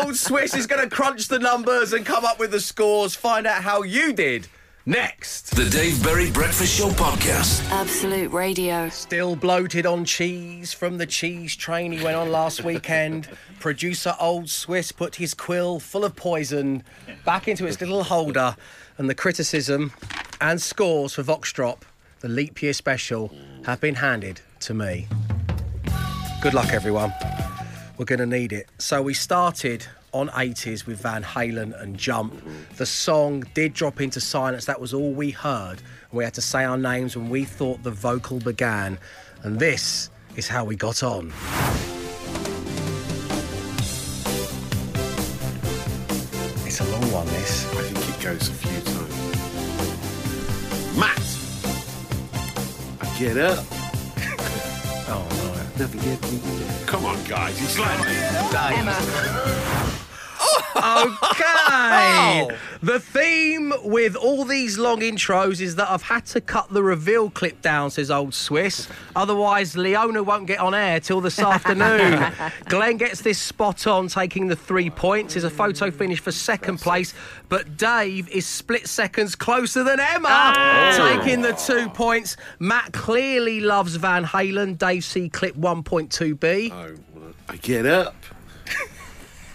Old 0.03 0.17
Swiss 0.17 0.55
is 0.55 0.67
going 0.67 0.89
to 0.89 0.95
crunch 0.95 1.29
the 1.29 1.39
numbers 1.39 1.93
and 1.93 2.07
come 2.07 2.25
up 2.25 2.39
with 2.39 2.53
the 2.53 2.61
scores. 2.61 3.15
Find 3.17 3.47
out 3.47 3.63
how 3.63 3.83
you 3.83 4.13
did 4.13 4.47
next. 4.87 5.57
The 5.57 5.69
Dave 5.69 6.03
Berry 6.03 6.31
Breakfast 6.31 6.79
Show 6.79 6.89
Podcast. 6.91 7.69
Absolute 7.71 8.33
Radio. 8.33 8.89
Still 8.89 9.37
bloated 9.37 9.85
on 9.87 10.05
cheese 10.05 10.73
from 10.73 10.99
the 10.99 11.07
cheese 11.07 11.57
train 11.57 11.93
he 11.93 12.03
went 12.03 12.17
on 12.17 12.31
last 12.31 12.63
weekend. 12.65 13.29
Producer 13.59 14.15
Old 14.21 14.49
Swiss 14.49 14.93
put 14.93 15.17
his 15.17 15.35
quill 15.35 15.81
full 15.81 16.05
of 16.05 16.17
poison 16.17 16.83
back 17.25 17.49
into 17.49 17.67
its 17.67 17.81
little 17.81 18.05
holder, 18.05 18.57
and 18.99 19.11
the 19.11 19.15
criticism 19.15 19.93
and 20.41 20.61
scores 20.61 21.15
for 21.15 21.23
Vox 21.23 21.53
Drop, 21.53 21.85
the 22.21 22.29
leap 22.29 22.63
year 22.63 22.73
special, 22.73 23.33
have 23.65 23.81
been 23.81 23.95
handed 23.95 24.41
to 24.61 24.75
me. 24.75 25.09
Good 26.43 26.55
luck, 26.55 26.73
everyone. 26.73 27.13
We're 27.99 28.05
going 28.05 28.21
to 28.21 28.27
need 28.27 28.53
it. 28.53 28.69
So 28.79 29.03
we 29.03 29.15
started 29.15 29.87
on 30.13 30.29
80s 30.29 30.87
with 30.87 31.01
Van 31.01 31.23
Halen 31.23 31.79
and 31.81 31.97
Jump. 31.97 32.35
The 32.77 32.87
song 32.87 33.45
did 33.55 33.75
drop 33.75 34.01
into 34.01 34.21
silence. 34.21 34.65
That 34.65 34.81
was 34.81 34.95
all 34.95 35.13
we 35.13 35.31
heard. 35.31 35.83
We 36.13 36.25
had 36.25 36.35
to 36.35 36.41
say 36.41 36.65
our 36.65 36.79
names 36.79 37.17
when 37.17 37.31
we 37.31 37.45
thought 37.45 37.83
the 37.83 37.91
vocal 37.91 38.39
began. 38.39 38.99
And 39.43 39.59
this 39.59 40.11
is 40.37 40.49
how 40.49 40.65
we 40.65 40.77
got 40.77 41.03
on. 41.03 41.33
It's 46.67 46.81
a 46.81 46.85
long 46.91 47.13
one, 47.13 47.27
this. 47.27 47.67
I 47.75 47.83
think 47.83 48.17
it 48.17 48.23
goes 48.23 48.49
a 48.49 48.53
few 48.53 48.80
get 53.21 53.37
up. 53.37 53.63
Oh, 55.13 55.29
Never 55.79 55.99
get 55.99 56.23
me. 56.33 56.41
Come 56.87 57.05
on, 57.05 57.23
guys. 57.25 57.59
He's 57.59 57.79
like, 57.79 57.99
no. 58.49 60.07
Oh, 61.01 62.47
Dave. 62.49 62.51
Okay. 62.51 62.57
The 62.83 62.99
theme 62.99 63.75
with 63.85 64.17
all 64.17 64.45
these 64.45 64.79
long 64.79 65.01
intros 65.01 65.61
is 65.61 65.77
that 65.77 65.91
I've 65.91 66.03
had 66.03 66.25
to 66.27 66.41
cut 66.41 66.71
the 66.71 66.83
reveal 66.83 67.29
clip 67.29 67.61
down, 67.61 67.91
says 67.91 68.11
Old 68.11 68.33
Swiss. 68.33 68.89
Otherwise, 69.15 69.77
Leona 69.77 70.23
won't 70.23 70.47
get 70.47 70.61
on 70.61 70.75
air 70.75 70.99
till 70.99 71.21
this 71.21 71.39
afternoon. 71.39 72.33
Glenn 72.67 72.97
gets 72.97 73.21
this 73.21 73.39
spot 73.39 73.87
on, 73.87 74.09
taking 74.09 74.47
the 74.47 74.57
three 74.57 74.89
points. 74.89 75.37
Is 75.37 75.45
a 75.45 75.51
photo 75.51 75.91
finish 75.91 76.21
for 76.21 76.33
second 76.33 76.79
place, 76.79 77.13
but 77.49 77.77
Dave 77.77 78.29
is 78.31 78.47
split 78.47 78.87
seconds 78.87 79.35
closer 79.35 79.85
than 79.85 80.01
Emma, 80.01 80.29
ah. 80.31 81.19
taking 81.19 81.43
the 81.43 81.53
two 81.53 81.91
points. 81.91 82.37
Matt 82.59 82.93
clearly 82.93 83.61
loves 83.61 83.97
Van 83.97 84.25
Halen. 84.25 84.79
Dave 84.79 85.05
C 85.05 85.29
clip 85.29 85.55
1.2b. 85.57 86.73
Oh, 86.73 87.33
I 87.49 87.57
get 87.57 87.85
up. 87.85 88.15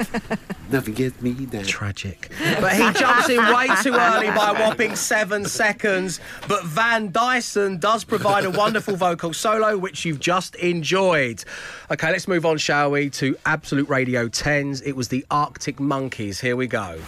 Never 0.72 0.92
get 0.92 1.22
me 1.22 1.34
down. 1.34 1.64
Tragic. 1.64 2.32
But 2.60 2.74
he 2.74 2.92
jumps 2.94 3.30
in 3.30 3.38
way 3.38 3.68
too 3.82 3.94
early 3.94 4.28
by 4.28 4.52
a 4.52 4.54
whopping 4.54 4.96
seven 4.96 5.46
seconds. 5.46 6.20
But 6.48 6.64
Van 6.64 7.12
Dyson 7.12 7.78
does 7.78 8.04
provide 8.04 8.46
a 8.46 8.52
wonderful 8.52 8.96
vocal 8.96 9.34
solo, 9.34 9.78
which 9.78 10.06
you've 10.06 10.20
just 10.20 10.56
enjoyed. 10.56 11.44
Okay, 11.92 12.12
let's 12.12 12.28
move 12.28 12.46
on, 12.46 12.58
shall 12.58 12.92
we, 12.92 13.10
to 13.12 13.38
Absolute 13.46 13.88
Radio 13.90 14.28
10s. 14.28 14.82
It 14.86 14.96
was 14.96 15.08
the 15.08 15.26
Arctic 15.30 15.80
Monkeys. 15.80 16.40
Here 16.40 16.56
we 16.56 16.68
go. 16.68 17.00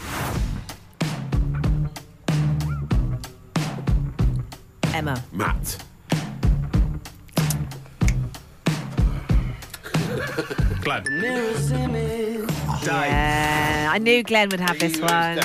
Emma. 4.93 5.23
Matt. 5.32 5.84
Glenn. 10.88 11.04
Yeah, 12.86 13.89
I 13.91 13.97
knew 13.97 14.23
Glenn 14.23 14.47
would 14.50 14.62
have 14.62 14.80
this 14.80 14.97
one. 15.02 15.39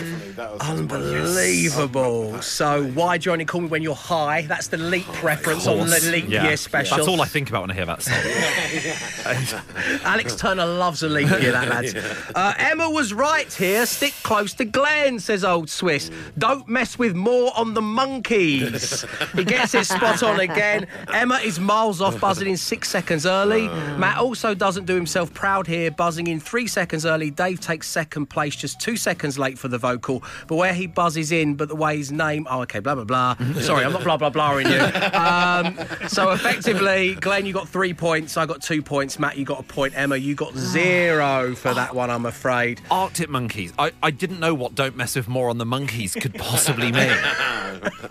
Unbelievable. 0.61 2.41
So, 2.41 2.85
why 2.95 3.19
do 3.19 3.29
you 3.29 3.33
only 3.33 3.45
call 3.45 3.63
me 3.63 3.67
when 3.69 3.83
you're 3.83 3.95
high? 3.97 4.43
That's 4.43 4.69
the 4.69 4.77
leap 4.77 5.23
reference 5.23 5.67
on 5.67 5.79
the 5.89 6.01
leap 6.13 6.27
Yeah. 6.29 6.45
year 6.45 6.57
special. 6.57 6.97
That's 6.97 7.09
all 7.09 7.21
I 7.21 7.25
think 7.27 7.49
about 7.49 7.63
when 7.63 7.73
I 7.73 7.75
hear 7.75 7.87
that 7.87 8.03
song. 8.03 9.61
Alex 10.05 10.37
Turner 10.37 10.67
loves 10.67 11.03
a 11.03 11.09
leap 11.09 11.29
year, 11.41 11.51
that 11.53 11.69
lad. 11.69 11.83
Uh, 12.35 12.55
Emma 12.59 12.89
was 12.89 13.13
right 13.13 13.53
here. 13.53 13.85
Stick 13.87 14.15
close 14.23 14.55
to 14.55 14.65
Glenn, 14.65 15.19
says 15.19 15.45
Old 15.45 15.69
Swiss. 15.69 16.11
Don't 16.39 16.67
mess 16.69 16.99
with 16.99 17.15
more 17.15 17.53
on 17.57 17.75
the 17.75 17.83
monkeys. 17.83 19.05
he 19.35 19.45
gets 19.45 19.75
it 19.75 19.85
spot 19.87 20.23
on 20.23 20.41
again. 20.41 20.87
Emma 21.13 21.37
is 21.37 21.59
miles 21.61 22.01
off, 22.01 22.19
buzzing 22.21 22.49
in 22.49 22.57
six 22.57 22.89
seconds 22.89 23.27
early. 23.27 23.69
Matt 23.99 24.19
also 24.19 24.55
doesn't 24.55 24.87
do 24.87 24.95
himself 24.95 25.32
proud 25.35 25.67
here, 25.67 25.91
buzzing 25.91 26.27
in 26.27 26.41
three 26.41 26.67
seconds 26.67 27.05
early. 27.07 27.31
Dave 27.31 27.61
takes 27.61 27.89
second 27.89 28.27
place, 28.27 28.55
just 28.57 28.81
two 28.81 28.97
seconds 28.97 29.39
late 29.39 29.59
for 29.59 29.69
the 29.69 29.79
vocal. 29.79 30.23
But 30.47 30.57
where 30.57 30.75
he 30.75 30.87
buzzes 30.87 31.33
in, 31.33 31.55
but 31.55 31.69
the 31.69 31.77
way 31.77 31.97
his 31.97 32.13
name. 32.13 32.47
Oh, 32.51 32.63
okay, 32.63 32.81
blah, 32.81 32.95
blah, 32.95 33.05
blah. 33.05 33.37
Sorry, 33.61 33.85
I'm 33.85 33.93
not 33.93 34.05
blah, 34.05 34.17
blah, 34.17 34.31
blahing 34.31 34.71
you. 34.71 35.19
Um, 35.19 36.09
so 36.09 36.31
effectively, 36.31 37.15
Glenn, 37.17 37.47
you 37.47 37.53
got 37.53 37.69
three 37.69 37.95
points. 37.95 38.37
I 38.37 38.47
got 38.47 38.63
two 38.63 38.83
points. 38.83 39.19
Matt, 39.19 39.37
you 39.37 39.45
got 39.45 39.61
a 39.61 39.65
point. 39.65 39.95
Emma, 39.97 40.17
you 40.17 40.35
got 40.35 40.55
zero 40.57 41.55
for 41.55 41.75
that 41.75 41.95
one, 41.95 42.11
I'm 42.11 42.27
afraid. 42.27 42.81
Arctic 42.91 43.29
monkeys. 43.29 43.73
I, 43.79 43.93
I 44.03 44.11
didn't 44.11 44.41
know 44.41 44.55
what 44.55 44.75
"Don't 44.75 44.97
mess 44.97 45.17
with 45.17 45.29
more 45.29 45.49
on 45.51 45.59
the 45.59 45.67
monkeys" 45.67 46.15
could 46.15 46.35
possibly 46.35 46.93
mean. 46.93 47.11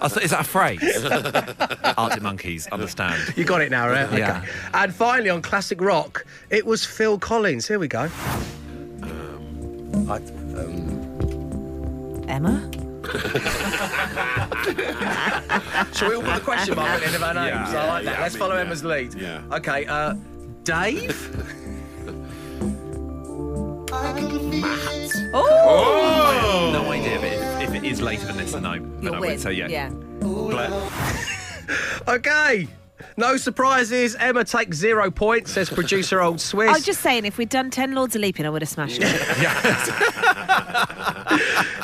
I 0.01 0.07
thought, 0.07 0.23
is 0.23 0.31
that 0.31 0.41
a 0.41 0.43
phrase? 0.43 0.81
Arctic 1.97 2.21
monkeys. 2.23 2.67
Understand? 2.67 3.33
You 3.37 3.45
got 3.45 3.61
it 3.61 3.71
now, 3.71 3.87
right? 3.89 4.11
Yeah. 4.11 4.39
Okay. 4.39 4.51
And 4.73 4.93
finally, 4.93 5.29
on 5.29 5.41
classic 5.41 5.79
rock, 5.81 6.25
it 6.49 6.65
was 6.65 6.85
Phil 6.85 7.10
Collins. 7.17 7.67
Here 7.67 7.79
we 7.79 7.87
go. 7.87 8.09
I, 10.09 10.17
um, 10.17 12.25
Emma? 12.27 12.69
Shall 15.93 16.09
we 16.09 16.15
all 16.15 16.21
put 16.21 16.35
the 16.35 16.41
question 16.43 16.75
mark 16.75 16.89
at 16.89 16.99
the 16.99 17.05
end 17.07 17.15
of 17.15 17.23
our 17.23 17.33
names? 17.33 17.73
Yeah, 17.73 17.83
I 17.83 17.87
like 17.87 18.05
that. 18.05 18.13
yeah, 18.15 18.21
Let's 18.21 18.35
I 18.35 18.39
follow 18.39 18.55
mean, 18.55 18.65
Emma's 18.67 18.83
lead. 18.83 19.13
Yeah. 19.15 19.41
Okay, 19.51 19.85
uh, 19.87 20.13
Dave? 20.63 21.35
Oh! 25.33 26.69
No 26.73 26.91
idea, 26.91 27.17
but 27.19 27.61
if, 27.63 27.69
if 27.69 27.75
it 27.75 27.83
is 27.87 28.01
later 28.01 28.25
than 28.27 28.37
this, 28.37 28.51
then 28.53 28.63
no. 28.63 28.73
Then 28.73 28.99
You'll 29.03 29.15
I 29.15 29.19
win. 29.19 29.29
would 29.31 29.39
say 29.41 29.53
yeah. 29.53 29.67
yeah. 29.67 29.89
Blair. 29.89 30.89
Okay. 32.07 32.67
No 33.21 33.37
surprises. 33.37 34.15
Emma 34.15 34.43
takes 34.43 34.77
zero 34.77 35.11
points, 35.11 35.51
says 35.51 35.69
producer 35.69 36.21
Old 36.21 36.41
Swiss. 36.41 36.69
I 36.69 36.73
was 36.73 36.83
just 36.83 37.01
saying, 37.01 37.25
if 37.25 37.37
we'd 37.37 37.49
done 37.49 37.69
10 37.69 37.93
Lords 37.93 38.15
of 38.15 38.21
Leaping, 38.23 38.47
I 38.47 38.49
would 38.49 38.63
have 38.63 38.69
smashed 38.69 38.99
it. 38.99 39.07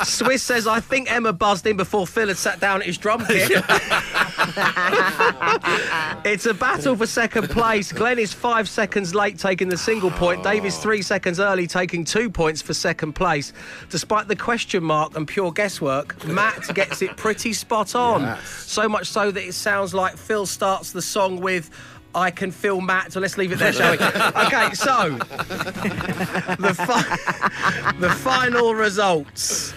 Swiss 0.04 0.42
says, 0.42 0.66
I 0.66 0.80
think 0.80 1.12
Emma 1.12 1.32
buzzed 1.32 1.64
in 1.68 1.76
before 1.76 2.08
Phil 2.08 2.26
had 2.26 2.38
sat 2.38 2.58
down 2.58 2.80
at 2.80 2.86
his 2.86 2.98
drum 2.98 3.24
kit. 3.26 3.52
it's 6.24 6.46
a 6.46 6.54
battle 6.54 6.96
for 6.96 7.06
second 7.06 7.50
place. 7.50 7.92
Glenn 7.92 8.18
is 8.18 8.32
five 8.32 8.68
seconds 8.68 9.14
late 9.14 9.38
taking 9.38 9.68
the 9.68 9.76
single 9.76 10.10
point. 10.10 10.42
Dave 10.42 10.64
is 10.64 10.78
three 10.78 11.02
seconds 11.02 11.38
early 11.40 11.66
taking 11.66 12.04
two 12.04 12.30
points 12.30 12.62
for 12.62 12.72
second 12.72 13.12
place. 13.14 13.52
Despite 13.90 14.28
the 14.28 14.36
question 14.36 14.84
mark 14.84 15.16
and 15.16 15.26
pure 15.26 15.52
guesswork, 15.52 16.24
Matt 16.24 16.74
gets 16.74 17.02
it 17.02 17.16
pretty 17.16 17.52
spot 17.52 17.94
on. 17.94 18.38
So 18.44 18.88
much 18.88 19.08
so 19.08 19.30
that 19.30 19.42
it 19.42 19.54
sounds 19.54 19.92
like 19.92 20.16
Phil 20.16 20.46
starts 20.46 20.92
the 20.92 21.02
song 21.02 21.27
with. 21.36 21.70
I 22.14 22.30
can 22.30 22.50
feel 22.50 22.80
Matt, 22.80 23.12
so 23.12 23.20
let's 23.20 23.36
leave 23.36 23.52
it 23.52 23.58
there, 23.58 23.72
shall 23.72 23.92
we? 23.92 23.98
Okay, 24.46 24.72
so 24.72 25.18
the, 26.56 26.74
fi- 26.74 27.92
the 28.00 28.08
final 28.10 28.74
results. 28.74 29.74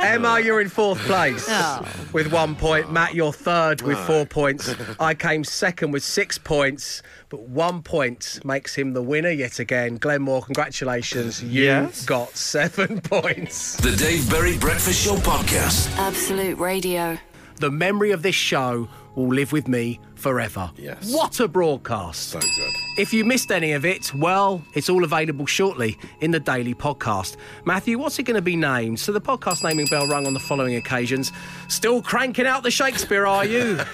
Emma, 0.00 0.40
you're 0.40 0.60
in 0.60 0.68
fourth 0.68 0.98
place 1.00 1.46
Oh. 1.48 1.86
with 2.12 2.32
one 2.32 2.56
point. 2.56 2.92
Matt, 2.92 3.14
you're 3.14 3.32
third 3.32 3.82
with 3.82 3.98
four 4.00 4.26
points. 4.26 4.74
I 4.98 5.14
came 5.14 5.44
second 5.44 5.92
with 5.92 6.02
six 6.02 6.38
points, 6.38 7.02
but 7.28 7.42
one 7.42 7.82
point 7.82 8.40
makes 8.44 8.74
him 8.74 8.92
the 8.92 9.02
winner 9.02 9.30
yet 9.30 9.60
again. 9.60 9.96
Glenmore, 9.96 10.42
congratulations. 10.42 11.42
You 11.42 11.64
Yes. 11.64 12.04
got 12.04 12.36
seven 12.36 13.00
points. 13.04 13.76
The 13.76 13.92
Dave 13.96 14.28
Berry 14.28 14.58
Breakfast 14.58 15.04
Show 15.04 15.14
Podcast. 15.16 15.96
Absolute 15.98 16.58
Radio. 16.58 17.16
The 17.60 17.70
memory 17.70 18.10
of 18.10 18.22
this 18.22 18.34
show 18.34 18.88
will 19.14 19.28
live 19.28 19.52
with 19.52 19.68
me 19.68 20.00
forever. 20.20 20.70
Yes. 20.76 21.12
What 21.12 21.40
a 21.40 21.48
broadcast. 21.48 22.28
So 22.28 22.40
good. 22.40 22.74
If 22.98 23.12
you 23.12 23.24
missed 23.24 23.50
any 23.50 23.72
of 23.72 23.84
it, 23.84 24.14
well, 24.14 24.62
it's 24.74 24.90
all 24.90 25.04
available 25.04 25.46
shortly 25.46 25.96
in 26.20 26.30
the 26.32 26.40
daily 26.40 26.74
podcast. 26.74 27.36
Matthew, 27.64 27.98
what's 27.98 28.18
it 28.18 28.24
going 28.24 28.34
to 28.34 28.42
be 28.42 28.56
named? 28.56 29.00
So 29.00 29.12
the 29.12 29.20
podcast 29.20 29.64
naming 29.64 29.86
bell 29.86 30.06
rung 30.06 30.26
on 30.26 30.34
the 30.34 30.40
following 30.40 30.74
occasions. 30.76 31.32
Still 31.68 32.02
cranking 32.02 32.46
out 32.46 32.62
the 32.62 32.70
Shakespeare, 32.70 33.26
are 33.26 33.44
you? 33.44 33.80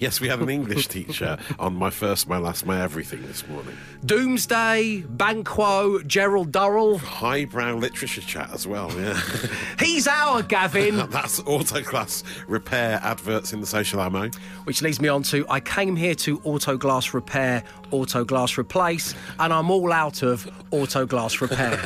Yes, 0.00 0.20
we 0.20 0.28
had 0.28 0.40
an 0.40 0.48
English 0.48 0.86
teacher 0.88 1.36
on 1.58 1.74
my 1.74 1.90
first, 1.90 2.28
my 2.28 2.38
last, 2.38 2.64
my 2.64 2.80
everything 2.80 3.22
this 3.26 3.46
morning. 3.48 3.76
Doomsday, 4.04 5.02
Banquo, 5.08 6.00
Gerald 6.02 6.52
Durrell. 6.52 6.98
Highbrow 6.98 7.74
literature 7.74 8.20
chat 8.20 8.50
as 8.52 8.66
well, 8.66 8.92
yeah. 8.98 9.20
He's 9.80 10.06
our 10.06 10.42
Gavin. 10.42 10.96
That's 11.10 11.40
Autoglass 11.40 12.22
repair 12.46 13.00
adverts 13.02 13.52
in 13.52 13.60
the 13.60 13.66
social 13.66 14.00
ammo. 14.00 14.30
Which 14.64 14.80
leads 14.80 15.00
me 15.00 15.08
on 15.08 15.22
to 15.24 15.44
I 15.54 15.60
came 15.60 15.94
here 15.94 16.16
to 16.16 16.40
Autoglass 16.40 17.14
repair, 17.14 17.62
Autoglass 17.92 18.58
replace, 18.58 19.14
and 19.38 19.52
I'm 19.52 19.70
all 19.70 19.92
out 19.92 20.24
of 20.24 20.50
Autoglass 20.72 21.40
repair. 21.40 21.80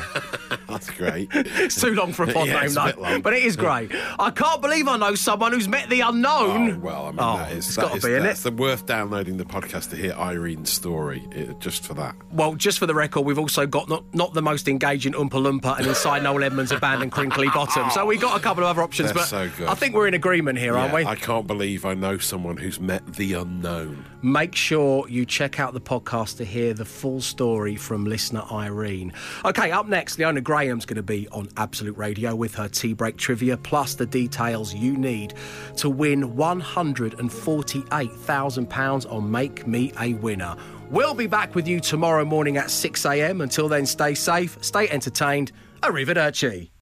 That's 0.79 0.91
great. 0.97 1.29
it's 1.33 1.81
too 1.81 1.95
long 1.95 2.13
for 2.13 2.23
a 2.25 2.33
pod 2.33 2.47
Yeah, 2.47 2.55
name, 2.55 2.65
it's 2.67 2.77
a 2.77 2.85
bit 2.85 2.97
though. 2.97 3.21
But 3.21 3.33
it 3.35 3.43
is 3.43 3.57
great. 3.57 3.91
I 4.19 4.31
can't 4.31 4.61
believe 4.63 4.87
I 4.89 4.97
know 4.97 5.15
someone 5.15 5.53
who's 5.53 5.69
met 5.69 5.89
the 5.91 6.01
unknown. 6.03 6.71
Oh, 6.75 6.79
well, 6.79 7.07
I 7.07 7.11
mean, 7.11 7.17
Oh, 7.21 7.37
that 7.39 7.53
is, 7.53 7.67
it's 7.67 7.77
that 7.77 7.83
gotta 7.83 7.97
is- 7.97 8.23
that's 8.23 8.43
the 8.43 8.53
worth 8.53 8.87
downloading 8.87 9.37
the 9.37 9.45
podcast 9.45 9.91
to 9.91 9.97
hear 9.97 10.13
Irene's 10.17 10.71
story, 10.71 11.23
it, 11.33 11.59
just 11.61 11.85
for 11.85 11.95
that. 11.95 12.15
Well, 12.33 12.55
just 12.55 12.79
for 12.79 12.87
the 12.87 12.95
record, 12.95 13.23
we've 13.23 13.39
also 13.39 13.67
got 13.67 13.89
not, 13.89 14.05
not 14.15 14.35
the 14.35 14.43
most 14.43 14.69
engaging 14.69 15.13
Oompa 15.15 15.31
Loompa 15.31 15.79
and 15.79 15.87
inside 15.87 16.23
Noel 16.23 16.45
Edmonds' 16.45 16.73
abandoned 16.73 17.13
crinkly 17.13 17.49
bottom. 17.55 17.91
So 17.91 18.05
we've 18.07 18.21
got 18.21 18.37
a 18.39 18.41
couple 18.43 18.63
of 18.63 18.69
other 18.71 18.83
options, 18.83 19.09
They're 19.13 19.15
but 19.23 19.27
so. 19.57 19.67
I 19.67 19.75
think 19.75 19.95
we're 19.95 20.09
in 20.09 20.15
agreement 20.15 20.59
here, 20.59 20.77
aren't 20.77 20.95
we? 20.95 21.05
I 21.05 21.15
can't 21.17 21.47
believe 21.47 21.85
I 21.85 21.95
know 21.95 22.19
someone 22.19 22.57
who's 22.57 22.79
met 22.81 23.15
the 23.15 23.35
unknown. 23.35 24.05
Make 24.23 24.55
sure 24.55 25.09
you 25.09 25.25
check 25.25 25.61
out 25.61 25.75
the 25.75 25.81
podcast 25.81 26.39
to 26.39 26.45
hear 26.45 26.75
the 26.75 26.85
full 26.85 27.21
story 27.21 27.77
from 27.77 28.05
listener 28.05 28.43
Irene. 28.51 29.13
Okay, 29.45 29.71
up 29.71 29.87
next, 29.87 30.19
Leona 30.19 30.41
Graham's 30.69 30.85
going 30.85 30.97
to 30.97 31.03
be 31.03 31.27
on 31.29 31.49
Absolute 31.57 31.97
Radio 31.97 32.37
with 32.37 32.55
her 32.57 32.69
tea 32.69 32.93
break 32.93 33.17
trivia, 33.17 33.57
plus 33.57 33.95
the 33.95 34.05
details 34.05 34.75
you 34.75 34.99
need 34.99 35.33
to 35.79 35.89
win 35.89 36.37
£148,000 36.37 39.11
on 39.11 39.31
Make 39.31 39.67
Me 39.67 39.95
a 39.99 40.13
Winner. 40.13 40.55
We'll 40.91 41.15
be 41.15 41.27
back 41.27 41.55
with 41.55 41.67
you 41.67 41.81
tomorrow 41.81 42.27
morning 42.27 42.59
at 42.59 42.67
6am. 42.67 43.43
Until 43.43 43.67
then, 43.67 43.87
stay 43.87 44.13
safe, 44.13 44.63
stay 44.63 44.91
entertained. 44.91 45.53
Arrivederci. 45.81 46.69